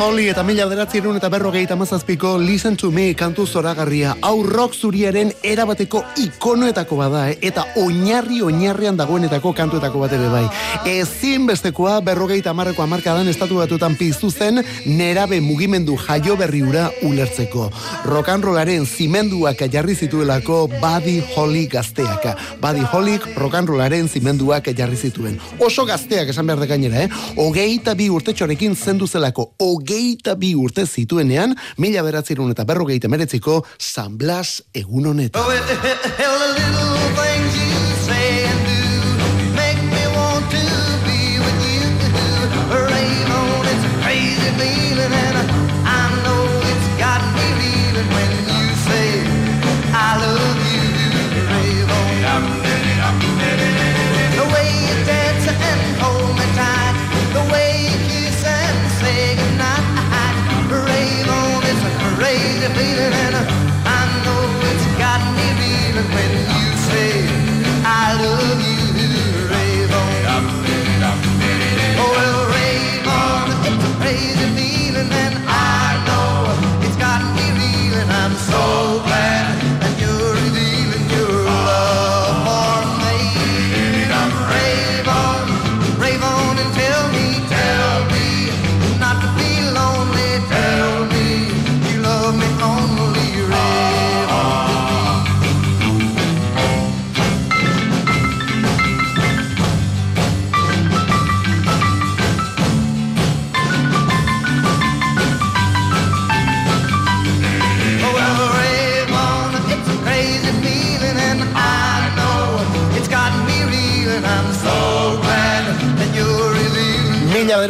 Holly 0.09 0.25
eta 0.31 0.41
mila 0.41 0.63
bederatzireun 0.65 1.19
eta 1.19 1.29
berrogeita 1.29 1.75
mazazpiko 1.77 2.31
Listen 2.41 2.73
to 2.77 2.87
Me 2.89 3.11
kantu 3.13 3.43
zoragarria 3.45 4.15
hau 4.25 4.41
rock 4.41 4.73
zuriaren 4.73 5.29
erabateko 5.45 5.99
ikonoetako 6.17 6.95
bada 6.97 7.19
eh? 7.29 7.35
eta 7.45 7.67
oinarri 7.77 8.39
oinarrian 8.41 8.97
dagoenetako 8.97 9.51
kantuetako 9.53 10.01
bat 10.01 10.15
ere 10.17 10.31
bai. 10.33 10.41
Ezin 10.89 11.45
bestekoa 11.45 11.99
berrogeita 12.01 12.49
amarreko 12.55 12.81
amarkadan 12.81 13.29
estatu 13.29 13.59
batutan 13.61 13.97
piztu 13.99 14.31
zen 14.31 14.63
nerabe 14.87 15.37
mugimendu 15.45 15.99
jaio 16.07 16.33
berri 16.41 16.63
ura 16.65 16.87
ulertzeko. 17.05 17.69
Rollaren 18.09 18.89
zimenduak 18.89 19.61
jarri 19.69 19.93
zituelako 19.93 20.63
Buddy 20.79 21.19
Holly 21.35 21.67
gazteaka. 21.67 22.33
Buddy 22.57 22.81
Holly 22.81 23.19
rollaren 23.37 24.09
zimenduak 24.09 24.73
jarri 24.73 24.97
zituen. 24.97 25.37
Oso 25.59 25.85
gazteak 25.85 26.33
esan 26.33 26.47
behar 26.49 26.65
gainera, 26.65 27.03
eh? 27.05 27.09
Hogeita 27.37 27.93
bi 27.93 28.09
urtetxorekin 28.09 28.75
zendu 28.75 29.05
zelako, 29.05 29.51
hogeita 29.59 29.98
bi 30.39 30.53
urte 30.55 30.85
zituenean, 30.85 31.55
mila 31.77 32.03
beratzerun 32.05 32.51
eta 32.55 32.65
berrogeita 32.65 33.12
meretziko 33.12 33.63
San 33.77 34.17
Blas 34.17 34.62
egun 34.73 35.12
honetan. 35.13 35.43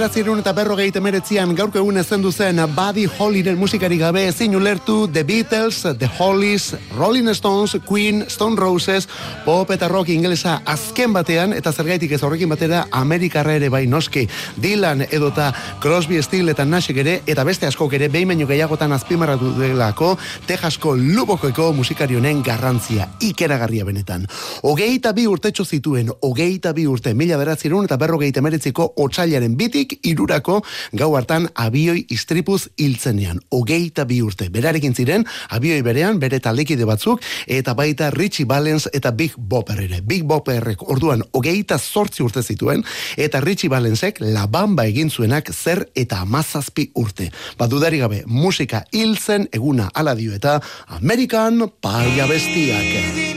Bederatzerun 0.10 0.40
eta 0.42 0.54
berrogei 0.58 0.88
temeretzian 0.90 1.52
gaurko 1.54 1.78
egun 1.78 2.00
ezendu 2.02 2.32
zen 2.32 2.58
Buddy 2.74 3.04
Hollyren 3.20 3.58
musikari 3.60 3.98
gabe 4.00 4.24
ezin 4.28 4.56
ulertu 4.56 5.08
The 5.08 5.24
Beatles, 5.24 5.84
The 6.00 6.10
Hollies, 6.18 6.74
Rolling 6.98 7.30
Stones, 7.36 7.78
Queen, 7.86 8.24
Stone 8.28 8.56
Roses, 8.58 9.08
pop 9.46 9.70
eta 9.70 9.88
rock 9.88 10.10
ingelesa 10.10 10.62
azken 10.66 11.14
batean 11.14 11.54
eta 11.54 11.72
zergaitik 11.72 12.12
ez 12.12 12.22
horrekin 12.24 12.50
batera 12.50 12.88
Amerikarra 12.92 13.54
ere 13.54 13.70
bai 13.70 13.86
noski. 13.88 14.26
Dylan 14.58 15.06
edota 15.12 15.52
Crosby, 15.80 16.24
Steele 16.24 16.56
eta 16.58 16.66
Nashek 16.66 16.98
ere 16.98 17.20
eta 17.28 17.46
beste 17.46 17.68
askok 17.68 17.94
ere 17.94 18.10
behin 18.10 18.34
baino 18.34 18.48
gehiagotan 18.50 18.92
azpimarratu 18.98 19.54
delako 19.60 20.16
Texasko 20.48 20.96
Lubokoeko 20.98 21.70
musikari 21.74 22.18
honen 22.18 22.42
garrantzia 22.42 23.12
ikeragarria 23.22 23.86
benetan. 23.86 24.26
Hogeita 24.64 25.14
bi 25.14 25.28
urtetxo 25.28 25.66
zituen, 25.66 26.10
hogeita 26.22 26.74
bi 26.74 26.88
urte, 26.88 27.14
mila 27.14 27.38
beratzerun 27.38 27.86
eta 27.86 27.98
berrogei 28.02 28.32
temeretziko 28.34 28.94
otxailaren 28.98 29.56
bitik 29.60 29.99
irurako 30.04 30.60
gau 30.94 31.16
hartan 31.18 31.48
abioi 31.56 32.06
istripuz 32.10 32.68
hiltzenean. 32.78 33.40
Hogeita 33.50 34.06
bi 34.06 34.22
urte. 34.22 34.50
Berarekin 34.50 34.96
ziren, 34.96 35.26
abioi 35.50 35.82
berean, 35.86 36.20
bere 36.20 36.40
taldekide 36.40 36.86
batzuk, 36.86 37.24
eta 37.48 37.74
baita 37.78 38.10
Richie 38.16 38.48
Valens 38.48 38.90
eta 38.94 39.12
Big 39.12 39.36
Bopper 39.38 39.82
ere. 39.86 40.02
Big 40.02 40.26
Bopperrek 40.28 40.84
orduan 40.90 41.24
hogeita 41.32 41.80
zortzi 41.80 42.24
urte 42.24 42.44
zituen, 42.44 42.84
eta 43.18 43.42
Richie 43.42 43.70
Valensek 43.70 44.22
la 44.22 44.48
bamba 44.48 44.86
egin 44.90 45.10
zuenak 45.10 45.52
zer 45.54 45.86
eta 45.96 46.22
amazazpi 46.26 46.90
urte. 46.96 47.30
Badudari 47.58 48.00
gabe, 48.00 48.24
musika 48.26 48.84
hiltzen 48.92 49.50
eguna 49.54 49.90
ala 49.94 50.16
dio 50.16 50.34
eta 50.36 50.60
American 51.00 51.70
Paia 51.82 52.28
Bestiak. 52.28 53.29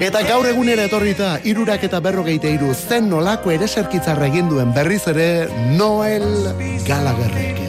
Eta 0.00 0.22
gaur 0.24 0.46
egunera 0.48 0.86
etorrita, 0.88 1.34
irurak 1.44 1.82
eta 1.84 1.98
berrogeite 2.00 2.48
iru 2.54 2.70
zen 2.72 3.10
nolako 3.12 3.52
ere 3.52 3.68
serkitzarra 3.68 4.30
egin 4.32 4.48
duen 4.48 4.72
berriz 4.72 5.02
ere 5.12 5.28
Noel 5.76 6.24
Gallagherrek. 6.88 7.60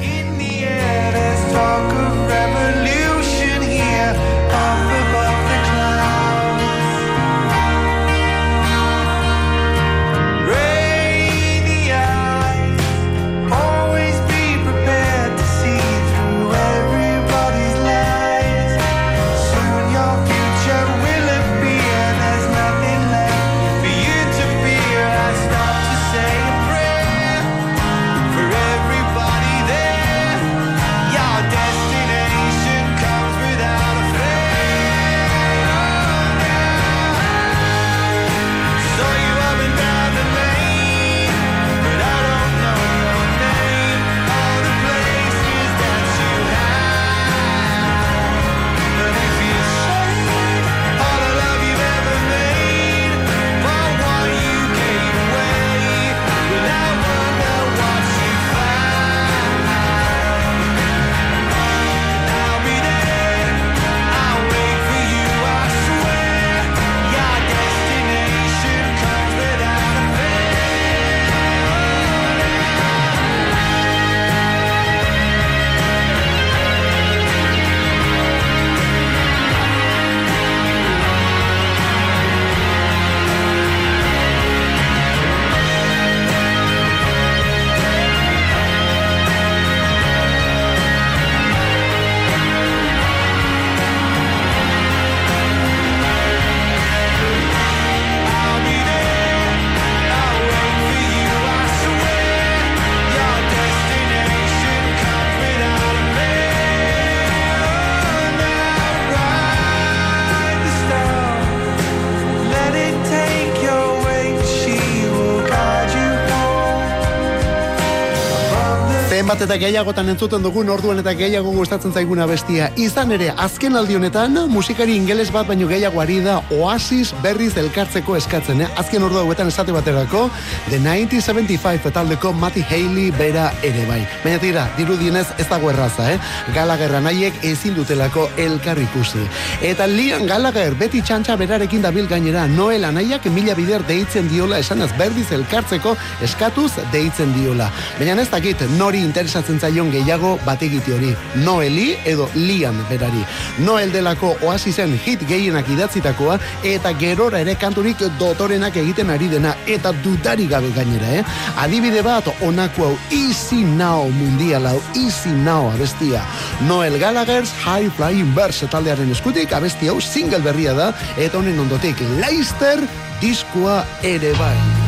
Eta 119.52 119.60
gehiagotan 119.60 120.08
entzuten 120.08 120.46
dugun 120.46 120.70
orduan 120.72 121.02
eta 121.02 121.12
gehiago 121.20 121.52
gustatzen 121.52 121.92
zaiguna 121.92 122.24
bestia. 122.30 122.70
Izan 122.80 123.10
ere, 123.12 123.34
azken 123.36 123.76
aldi 123.76 123.98
honetan, 123.98 124.38
musikari 124.48 124.94
ingeles 124.96 125.26
bat 125.36 125.50
baino 125.50 125.66
gehiago 125.68 126.00
ari 126.00 126.22
da 126.24 126.38
Oasis 126.56 127.10
berriz 127.20 127.50
elkartzeko 127.60 128.16
eskatzen, 128.16 128.62
eh? 128.64 128.70
Azken 128.80 129.04
ordu 129.04 129.20
hauetan 129.20 129.52
esate 129.52 129.76
baterako, 129.76 130.30
The 130.70 130.80
1975 130.80 131.92
taldeko 131.92 132.32
Matty 132.32 132.64
Haley 132.64 133.10
bera 133.18 133.50
ere 133.62 133.84
bai. 133.90 134.00
Baina 134.24 134.40
tira, 134.40 134.64
dirudienez 134.78 135.26
ez 135.36 135.48
dago 135.50 135.68
erraza, 135.74 136.08
eh? 136.14 136.22
Gallagher 136.56 136.96
anaiek 137.02 137.44
ezin 137.44 137.76
dutelako 137.76 138.30
elkar 138.40 138.80
ikusi. 138.80 139.26
Eta 139.68 139.90
Liam 139.92 140.24
Gallagher 140.32 140.80
beti 140.80 141.04
txantxa 141.04 141.36
berarekin 141.36 141.84
dabil 141.84 142.08
gainera, 142.08 142.46
Noel 142.48 142.88
anaiak 142.88 143.28
mila 143.36 143.58
bider 143.60 143.84
deitzen 143.84 144.32
diola 144.32 144.64
esanaz 144.64 144.94
berriz 144.96 145.28
elkartzeko 145.36 145.98
eskatuz 146.24 146.72
deitzen 146.96 147.36
diola. 147.36 147.68
Baina 148.00 148.16
ez 148.22 148.30
dakit 148.32 148.64
nori 148.78 149.04
interesatzen 149.42 149.60
zaion 149.60 149.92
gehiago 149.92 150.38
bategiti 150.46 150.94
hori. 150.94 151.12
Noeli 151.44 151.96
edo 152.06 152.28
Liam 152.36 152.78
berari. 152.90 153.24
Noel 153.66 153.92
delako 153.92 154.36
oasisen 154.46 154.94
hit 155.06 155.24
gehienak 155.28 155.70
idatzitakoa 155.70 156.38
eta 156.64 156.94
gerora 157.00 157.42
ere 157.42 157.56
kanturik 157.56 158.02
dotorenak 158.20 158.76
egiten 158.78 159.10
ari 159.10 159.30
dena 159.32 159.56
eta 159.68 159.92
dudari 160.04 160.48
gabe 160.48 160.72
gainera, 160.76 161.10
eh? 161.20 161.24
Adibide 161.58 162.04
bat 162.04 162.28
onako 162.42 162.92
hau 162.92 162.98
Easy 163.12 163.64
Now 163.64 164.10
mundial 164.10 164.68
hau 164.68 164.80
Easy 164.96 165.32
Now 165.32 165.72
abestia. 165.72 166.22
Noel 166.68 167.00
Gallagher's 167.00 167.52
High 167.64 167.90
Flying 167.98 168.36
Birds 168.36 168.64
taldearen 168.70 169.12
eskutik 169.12 169.54
abesti 169.54 169.90
hau 169.90 170.00
single 170.02 170.42
berria 170.46 170.74
da 170.78 170.92
eta 171.18 171.38
honen 171.38 171.60
ondotik 171.60 172.00
Leicester 172.22 172.80
diskoa 173.22 173.84
ere 174.04 174.34
bai. 174.40 174.81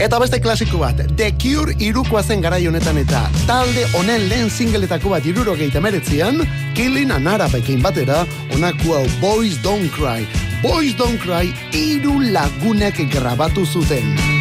Eta 0.00 0.16
beste 0.16 0.38
klasiko 0.40 0.78
bat, 0.80 0.96
The 1.16 1.26
Cure 1.36 1.74
irukoa 1.84 2.22
zen 2.24 2.40
garai 2.40 2.62
honetan 2.66 2.96
eta 3.02 3.20
talde 3.44 3.84
honen 3.98 4.24
lehen 4.30 4.48
singletako 4.48 5.12
bat 5.12 5.28
iruro 5.28 5.52
gehieta 5.58 5.82
meretzian, 5.84 6.40
Killing 6.72 7.12
an 7.12 7.28
Arabekin 7.28 7.84
batera, 7.84 8.24
onako 8.56 8.96
hau 8.96 9.04
Boys 9.20 9.60
Don't 9.60 9.92
Cry. 9.92 10.24
Boys 10.64 10.96
Don't 10.96 11.20
Cry 11.20 11.52
iru 11.76 12.16
lagunek 12.32 13.04
grabatu 13.12 13.68
zuten. 13.68 14.39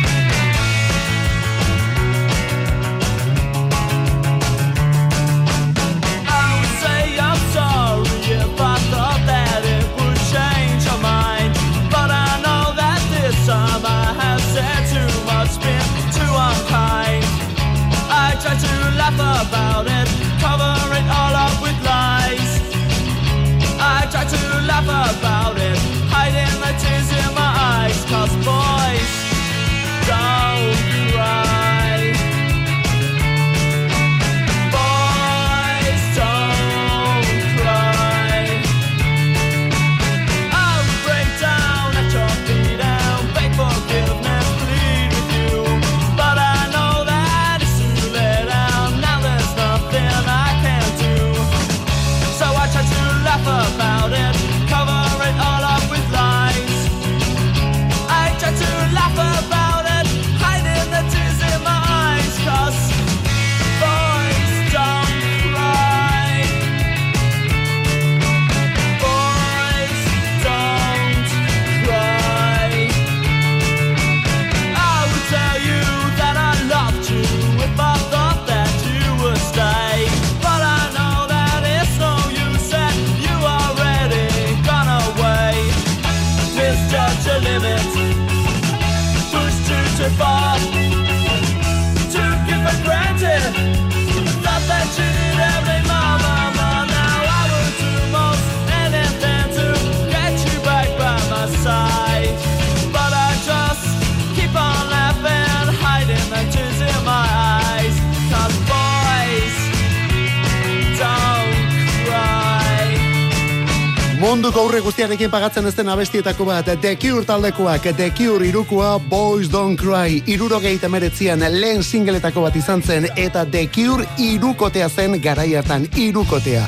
Munduko 114.49 114.65
aurre 114.65 114.79
guztiarekin 114.81 115.29
pagatzen 115.29 115.67
ez 115.69 115.75
den 115.77 115.91
abestietako 115.93 116.47
bat, 116.47 116.65
The 116.81 116.95
Cure 116.97 117.21
taldekoak, 117.21 117.83
The 117.93 118.07
Cure 118.17 118.47
irukoa 118.47 118.95
Boys 118.97 119.45
Don't 119.53 119.77
Cry, 119.77 120.23
irurogeita 120.25 120.89
meretzian 120.89 121.43
lehen 121.53 121.83
singeletako 121.85 122.41
bat 122.47 122.55
izan 122.57 122.81
zen, 122.81 123.05
eta 123.13 123.43
The 123.45 123.67
Cure 123.69 124.07
irukotea 124.17 124.87
zen 124.89 125.19
garai 125.21 125.51
hartan 125.53 125.85
irukotea. 125.93 126.63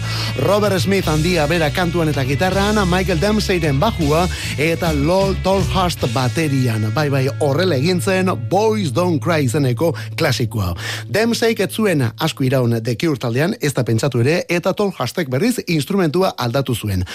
Robert 0.46 0.78
Smith 0.78 1.10
handia 1.10 1.48
bera 1.50 1.72
kantuan 1.74 2.12
eta 2.14 2.22
gitarran, 2.24 2.78
Michael 2.86 3.18
Dempseyren 3.18 3.80
bajua, 3.82 4.28
eta 4.62 4.94
Lol 4.94 5.34
Tolhurst 5.42 6.06
baterian. 6.14 6.86
Bai, 6.94 7.08
bai, 7.10 7.24
horrela 7.40 7.82
egin 7.82 8.02
zen 8.02 8.30
Boys 8.50 8.94
Don't 8.94 9.18
Cry 9.24 9.48
izeneko 9.50 9.96
klasikoa. 10.22 10.76
Dempsey 11.10 11.58
ez 11.58 11.72
zuen 11.74 12.06
asko 12.20 12.46
iraun 12.46 12.78
The 12.78 12.94
Cure 12.96 13.18
taldean, 13.18 13.58
ez 13.60 13.74
da 13.74 13.82
pentsatu 13.84 14.22
ere, 14.22 14.44
eta 14.50 14.78
Tolhustek 14.78 15.34
berriz 15.34 15.58
instrumentua 15.66 16.36
aldatu 16.38 16.78
zuen. 16.78 17.10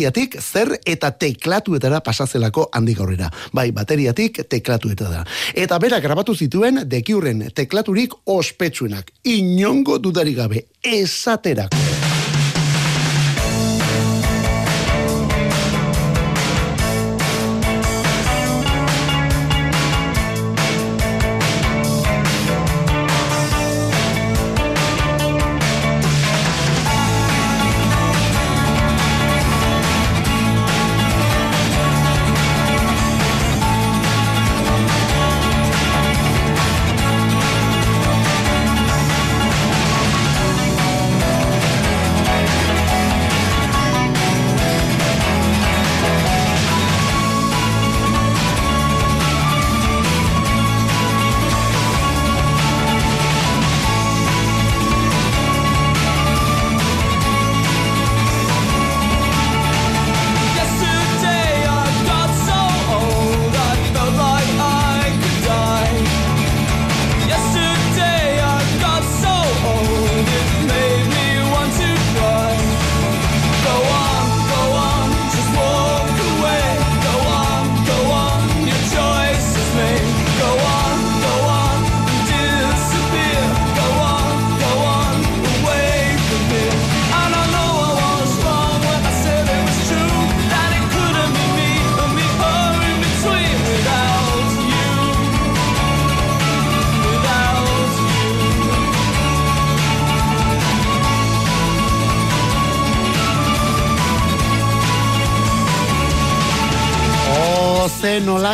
Bateriatik 0.00 0.38
zer 0.40 0.70
eta 0.88 1.10
teklatuetara 1.12 1.98
pasazelako 2.00 2.70
handik 2.72 3.02
aurrera. 3.04 3.28
Bai, 3.52 3.68
bateriatik 3.76 4.40
teklatuetara. 4.48 5.26
Eta 5.52 5.78
berak 5.78 6.02
grabatu 6.02 6.34
zituen 6.34 6.86
Curen 7.04 7.50
teklaturik 7.54 8.14
ospetsuenak. 8.24 9.12
Inongo 9.24 9.98
dudarik 9.98 10.36
gabe, 10.40 10.66
esaterako. 10.82 11.89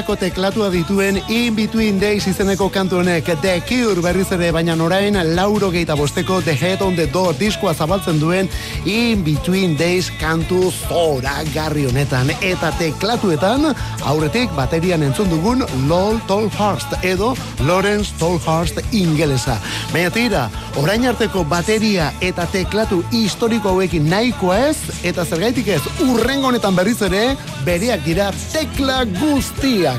Ze 0.06 0.12
nolako 0.12 0.24
teklatua 0.24 0.70
dituen 0.70 1.22
In 1.28 1.54
Between 1.54 1.98
Days 2.00 2.26
izeneko 2.26 2.68
kantu 2.70 2.96
honek 2.96 3.24
The 3.40 3.60
Cure 3.66 4.02
berriz 4.02 4.30
ere 4.32 4.52
baina 4.52 4.74
orain 4.82 5.16
lauro 5.34 5.70
geita 5.70 5.96
bosteko 5.96 6.40
The 6.42 6.54
Head 6.54 6.80
on 6.82 6.94
the 6.94 7.06
Door 7.06 7.34
diskoa 7.38 7.74
zabaltzen 7.74 8.20
duen 8.20 8.48
In 8.84 9.24
Between 9.24 9.76
Days 9.76 10.10
kantu 10.20 10.70
zora 10.88 11.42
garri 11.54 11.86
honetan 11.86 12.30
eta 12.40 12.70
teklatuetan 12.78 13.74
aurretik 14.04 14.50
baterian 14.54 15.02
entzun 15.02 15.28
dugun 15.30 15.64
Lol 15.88 16.20
Tolhurst 16.28 16.94
edo 17.02 17.34
Lawrence 17.66 18.14
Tolhurst 18.18 18.78
ingelesa. 18.92 19.58
Baina 19.92 20.10
tira, 20.10 20.50
orain 20.76 21.06
arteko 21.06 21.44
bateria 21.44 22.12
eta 22.20 22.46
teklatu 22.52 23.02
historiko 23.10 23.74
hauekin 23.74 24.10
nahikoa 24.10 24.58
ez 24.68 24.76
eta 25.02 25.24
zergaitik 25.24 25.68
ez 25.68 25.82
urrengo 26.06 26.52
honetan 26.52 26.76
berriz 26.76 27.00
ere 27.02 27.36
bereak 27.64 28.04
dira 28.04 28.30
tekla 28.52 29.04
guztiak. 29.18 29.95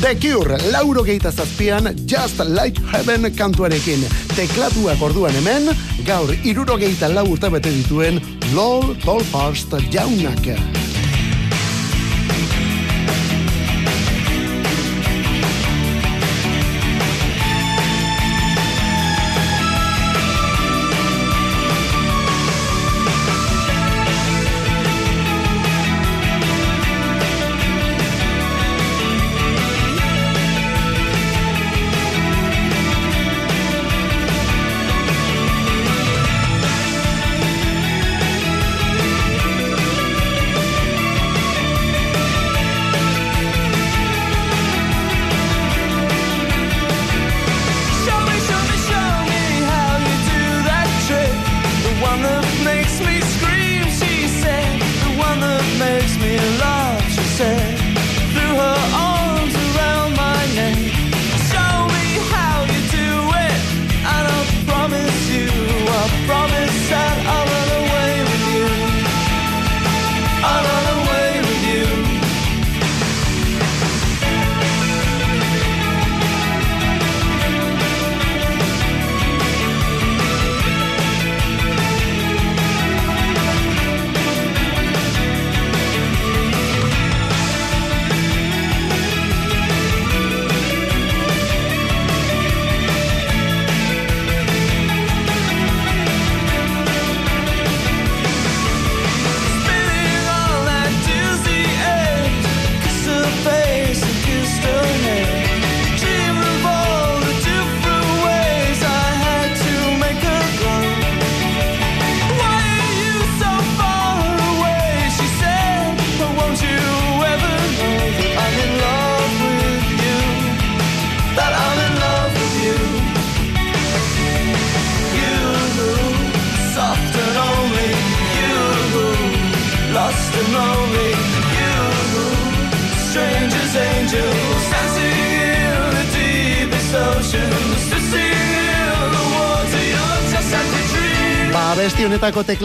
The 0.00 0.14
Cure, 0.20 0.58
lauro 0.70 1.02
geita 1.02 1.32
zazpian, 1.32 1.94
Just 2.06 2.38
Like 2.38 2.80
Heaven 2.92 3.32
kantuarekin. 3.34 4.04
Teklatuak 4.36 5.02
orduan 5.02 5.32
hemen, 5.32 5.72
gaur 6.04 6.34
iruro 6.44 6.76
geita 6.76 7.08
lau 7.08 7.26
urte 7.32 7.50
bete 7.50 7.72
dituen 7.72 8.20
Lol 8.54 8.94
Tolhurst 9.04 9.72
jaunak. 9.90 10.83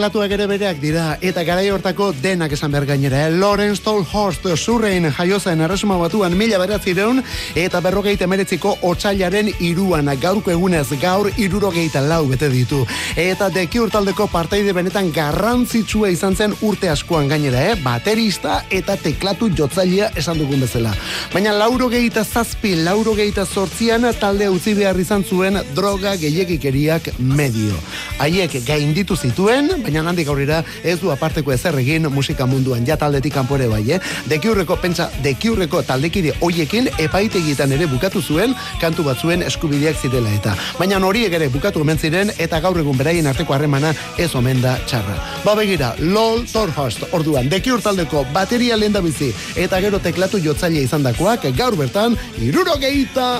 Teklatuak 0.00 0.32
ere 0.32 0.46
bereak 0.48 0.78
dira, 0.80 1.02
eta 1.20 1.42
garai 1.44 1.66
hortako 1.68 2.06
denak 2.22 2.54
esan 2.56 2.72
behar 2.72 2.86
gainera. 2.88 3.18
Eh? 3.26 3.32
Lawrence 3.36 3.82
Tolhurst 3.84 4.46
zurrein 4.56 5.10
jaiozen 5.12 5.60
erresuma 5.60 5.98
batuan 6.00 6.32
mila 6.40 6.56
beratzireun, 6.56 7.20
eta 7.54 7.82
berrogeita 7.84 8.24
meretziko 8.24 8.78
otxailaren 8.80 9.50
iruan 9.60 10.08
gaurko 10.22 10.54
egunez 10.54 10.86
gaur 11.02 11.28
irurogeita 11.36 12.00
lau 12.00 12.22
bete 12.30 12.48
ditu. 12.48 12.86
Eta 13.14 13.50
deki 13.52 13.82
urtaldeko 13.82 14.24
parteide 14.32 14.72
benetan 14.72 15.10
garrantzitsua 15.12 16.08
izan 16.08 16.34
zen 16.34 16.56
urte 16.62 16.88
askoan 16.88 17.28
gainera, 17.28 17.66
eh? 17.68 17.76
baterista 17.84 18.62
eta 18.70 18.96
teklatu 18.96 19.50
jotzailea 19.52 20.14
esan 20.16 20.40
dugun 20.40 20.64
bezala. 20.64 20.94
Baina 21.34 21.52
laurogeita 21.52 22.24
zazpi, 22.24 22.72
laurogeita 22.86 23.44
sortzian 23.44 24.08
talde 24.16 24.48
utzi 24.48 24.72
behar 24.80 24.96
izan 24.96 25.28
zuen 25.28 25.60
droga 25.76 26.16
gehiagikeriak 26.16 27.12
medio. 27.18 27.76
Haiek 28.16 28.62
gainditu 28.64 29.20
zituen, 29.20 29.74
baina 29.90 30.06
handik 30.08 30.28
aurrera 30.30 30.60
ez 30.86 30.98
du 31.00 31.10
aparteko 31.10 31.52
ezer 31.52 31.74
egin 31.80 32.06
musika 32.14 32.46
munduan 32.46 32.86
ja 32.86 32.96
taldetik 32.96 33.34
kanpo 33.34 33.56
ere 33.58 33.66
bai, 33.68 33.82
eh? 33.96 33.98
Dekiurreko 34.30 34.76
pentsa 34.78 35.08
dekiurreko 35.24 35.82
taldekide 35.88 36.36
hoiekin 36.40 36.88
epaitegietan 36.98 37.72
ere 37.74 37.88
bukatu 37.90 38.22
zuen 38.22 38.54
kantu 38.80 39.04
batzuen 39.08 39.42
eskubideak 39.42 39.98
zirela 39.98 40.30
eta. 40.36 40.54
Baina 40.78 41.00
horiek 41.10 41.34
ere 41.34 41.48
bukatu 41.50 41.82
omen 41.82 41.98
ziren 41.98 42.30
eta 42.38 42.60
gaur 42.60 42.78
egun 42.78 42.98
beraien 42.98 43.26
arteko 43.26 43.56
harremana 43.56 43.92
ez 44.18 44.30
omen 44.34 44.62
da 44.62 44.76
txarra. 44.86 45.18
Ba 45.44 45.56
begira, 45.58 45.94
LOL 45.98 46.46
Torhast 46.52 47.08
orduan 47.10 47.50
dekiur 47.50 47.82
taldeko 47.82 48.24
bateria 48.34 48.78
lenda 48.78 49.02
bizi 49.02 49.32
eta 49.56 49.80
gero 49.80 49.98
teklatu 49.98 50.38
jotzaile 50.38 50.86
izandakoak 50.86 51.50
gaur 51.58 51.74
bertan 51.76 52.18
irurogeita 52.38 53.30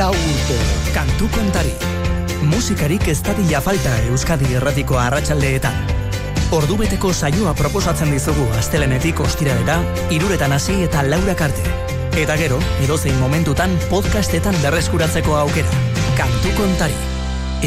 lau 0.00 0.14
urte. 0.14 0.62
Kantu 0.96 1.30
kontari. 1.36 2.01
Musikarik 2.42 3.06
ez 3.08 3.20
dadila 3.22 3.60
falta 3.62 3.92
Euskadi 4.10 4.54
erratiko 4.58 4.98
arratsaldeetan. 4.98 5.76
Ordubeteko 6.52 7.12
saioa 7.14 7.54
proposatzen 7.56 8.10
dizugu 8.12 8.48
astelenetik 8.58 9.20
ostiralera, 9.24 9.78
iruretan 10.10 10.52
hasi 10.52 10.82
eta 10.84 11.04
laura 11.06 11.36
karte. 11.38 11.64
Eta 12.18 12.36
gero, 12.36 12.58
edozein 12.84 13.16
momentutan 13.22 13.78
podcastetan 13.90 14.58
berreskuratzeko 14.64 15.38
aukera. 15.44 15.84
Kantu 16.18 16.56
kontari. 16.58 16.98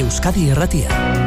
Euskadi 0.03 0.51
erratia. 0.53 1.24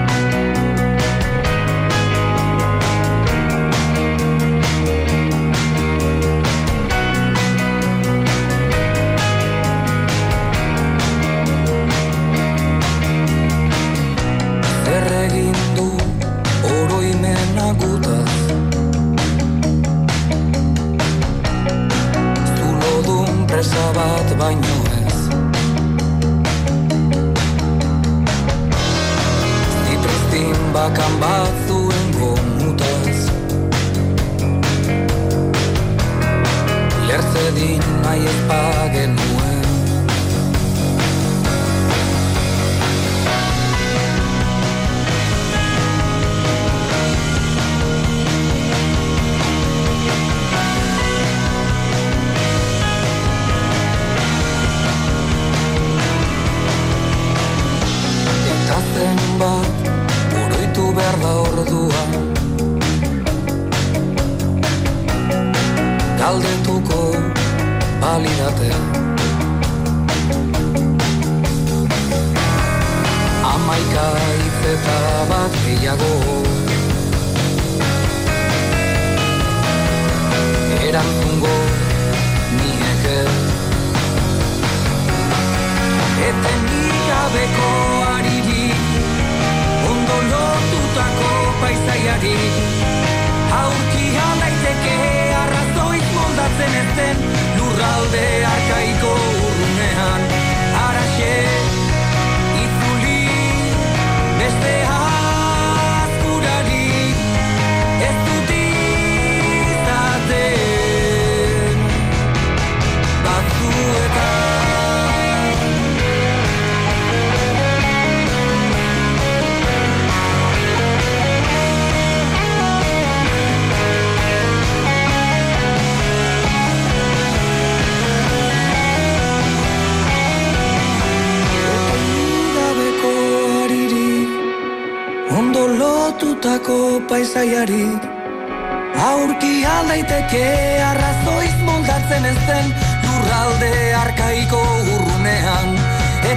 Bat 24.49 24.63
baino 24.63 24.88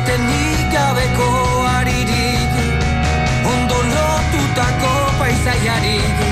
Etenik 0.02 0.62
gabeko 0.74 1.26
aririk 1.70 2.54
Ondo 3.46 3.82
lotutako 3.90 4.94
paisaiarik 5.20 6.24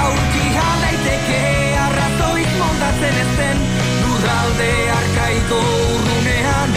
Aurki 0.00 0.42
aldaiteke 0.64 1.42
arrazoiz 1.84 2.50
moldatzen 2.58 3.20
ez 3.22 3.28
den 3.38 3.62
Lurralde 4.02 4.72
arkaiko 4.96 5.60
urrunean 5.68 6.74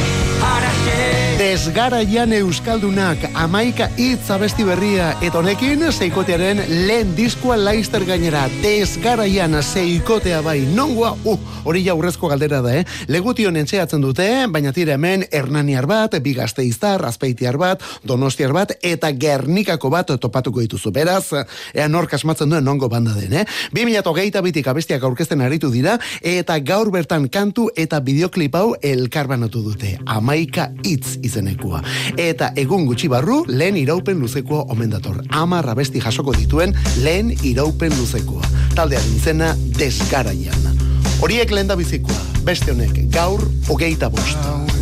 Desgaraian 1.39 2.31
Euskaldunak 2.37 3.25
amaika 3.41 3.89
hitz 3.97 4.29
abesti 4.31 4.63
berria 4.63 5.09
eta 5.25 5.41
honekin 5.41 5.81
seikotearen 5.91 6.61
lehen 6.87 7.11
diskoa 7.17 7.57
laister 7.59 8.05
gainera. 8.07 8.45
Desgaraian 8.63 9.57
seikotea 9.63 10.41
bai. 10.45 10.61
Nongoa, 10.77 11.15
uh, 11.25 11.39
hori 11.65 11.83
ja 11.85 11.95
urrezko 11.97 12.29
galdera 12.31 12.61
da, 12.63 12.75
eh? 12.79 12.85
Legution 13.11 13.57
entxeatzen 13.59 14.01
dute, 14.03 14.27
baina 14.53 14.71
tira 14.73 14.95
hemen 14.95 15.25
Hernaniar 15.31 15.87
bat, 15.89 16.15
Bigazteiztar, 16.23 17.03
Azpeitiar 17.05 17.57
bat, 17.61 17.83
Donostiar 18.05 18.53
bat, 18.55 18.75
eta 18.85 19.11
Gernikako 19.11 19.91
bat 19.93 20.13
topatuko 20.21 20.63
dituzu. 20.63 20.93
Beraz, 20.95 21.25
ea 21.73 21.87
nork 21.91 22.13
asmatzen 22.15 22.53
duen 22.53 22.65
nongo 22.65 22.89
banda 22.89 23.15
den, 23.17 23.33
eh? 23.41 23.45
2008 23.75 24.43
bitik 24.45 24.67
abestiak 24.71 25.03
aurkezten 25.03 25.41
aritu 25.41 25.71
dira, 25.73 25.97
eta 26.21 26.57
gaur 26.63 26.91
bertan 26.93 27.27
kantu 27.29 27.69
eta 27.75 27.99
bideoklip 28.05 28.55
hau 28.55 28.75
elkarbanatu 28.81 29.63
dute. 29.65 29.95
Amaika 30.05 30.69
hitz 30.85 31.17
izenekua. 31.25 31.81
Eta 32.17 32.51
egun 32.55 32.85
gutxi 32.89 33.09
barru, 33.11 33.43
lehen 33.47 33.77
iraupen 33.81 34.21
luzekoa 34.21 34.65
omen 34.75 34.93
dator. 34.93 35.21
Amar 35.29 35.69
abesti 35.73 36.03
jasoko 36.03 36.35
dituen 36.37 36.75
lehen 37.03 37.33
iraupen 37.43 37.95
luzekoa. 37.99 38.45
Taldearen 38.75 39.19
izena 39.19 39.53
desgaraian. 39.79 40.74
Horiek 41.23 41.51
lehen 41.51 41.69
da 41.71 41.77
bizikoa, 41.79 42.17
beste 42.47 42.73
honek, 42.75 42.99
gaur 43.13 43.45
hogeita 43.69 44.11
bost. 44.11 44.74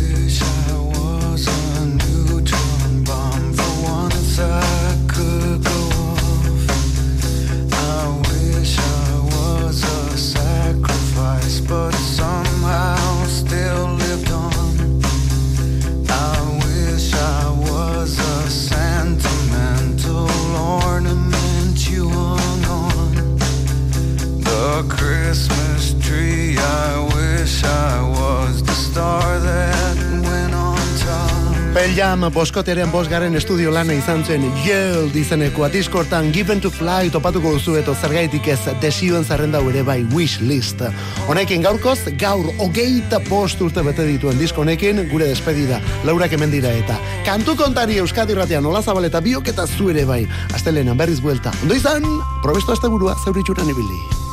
Jam 32.14 32.28
boskoteren 32.30 32.92
bosgaren 32.94 33.34
estudio 33.34 33.72
lana 33.74 33.90
izan 33.98 34.20
zen 34.22 34.44
Yield 34.62 35.16
izeneko 35.18 35.64
atiskortan 35.66 36.28
Given 36.30 36.60
to 36.62 36.70
Fly 36.70 37.10
topatuko 37.10 37.56
duzu 37.56 37.74
eto 37.80 37.90
zergaitik 37.98 38.46
ez 38.54 38.60
desioen 38.78 39.26
zerrenda 39.26 39.58
ere 39.58 39.82
bai 39.82 39.98
wish 40.14 40.38
list. 40.38 40.84
Honekin 41.26 41.66
gaurkoz, 41.66 41.98
gaur 42.14 42.46
hogeita 42.62 43.18
post 43.28 43.58
urte 43.66 43.82
bete 43.82 44.06
dituen 44.06 44.38
disko 44.38 44.62
honekin 44.62 45.08
gure 45.10 45.26
despedida 45.26 45.80
Laura 46.04 46.28
Kemendira 46.30 46.70
eta 46.70 47.00
kantu 47.26 47.56
kontari 47.58 47.98
Euskadi 47.98 48.38
Ratean 48.38 48.62
nola 48.62 48.82
zabal 48.82 49.10
eta 49.10 49.18
biok 49.20 49.50
eta 49.50 49.66
zu 49.66 49.90
ere 49.90 50.04
bai. 50.06 50.22
Astelenan 50.54 50.96
berriz 50.96 51.18
buelta. 51.18 51.50
Ondo 51.62 51.74
izan, 51.74 52.06
probesto 52.46 52.78
asteburua 52.78 53.18
zeuritxuran 53.24 53.74
ibili. 53.74 54.23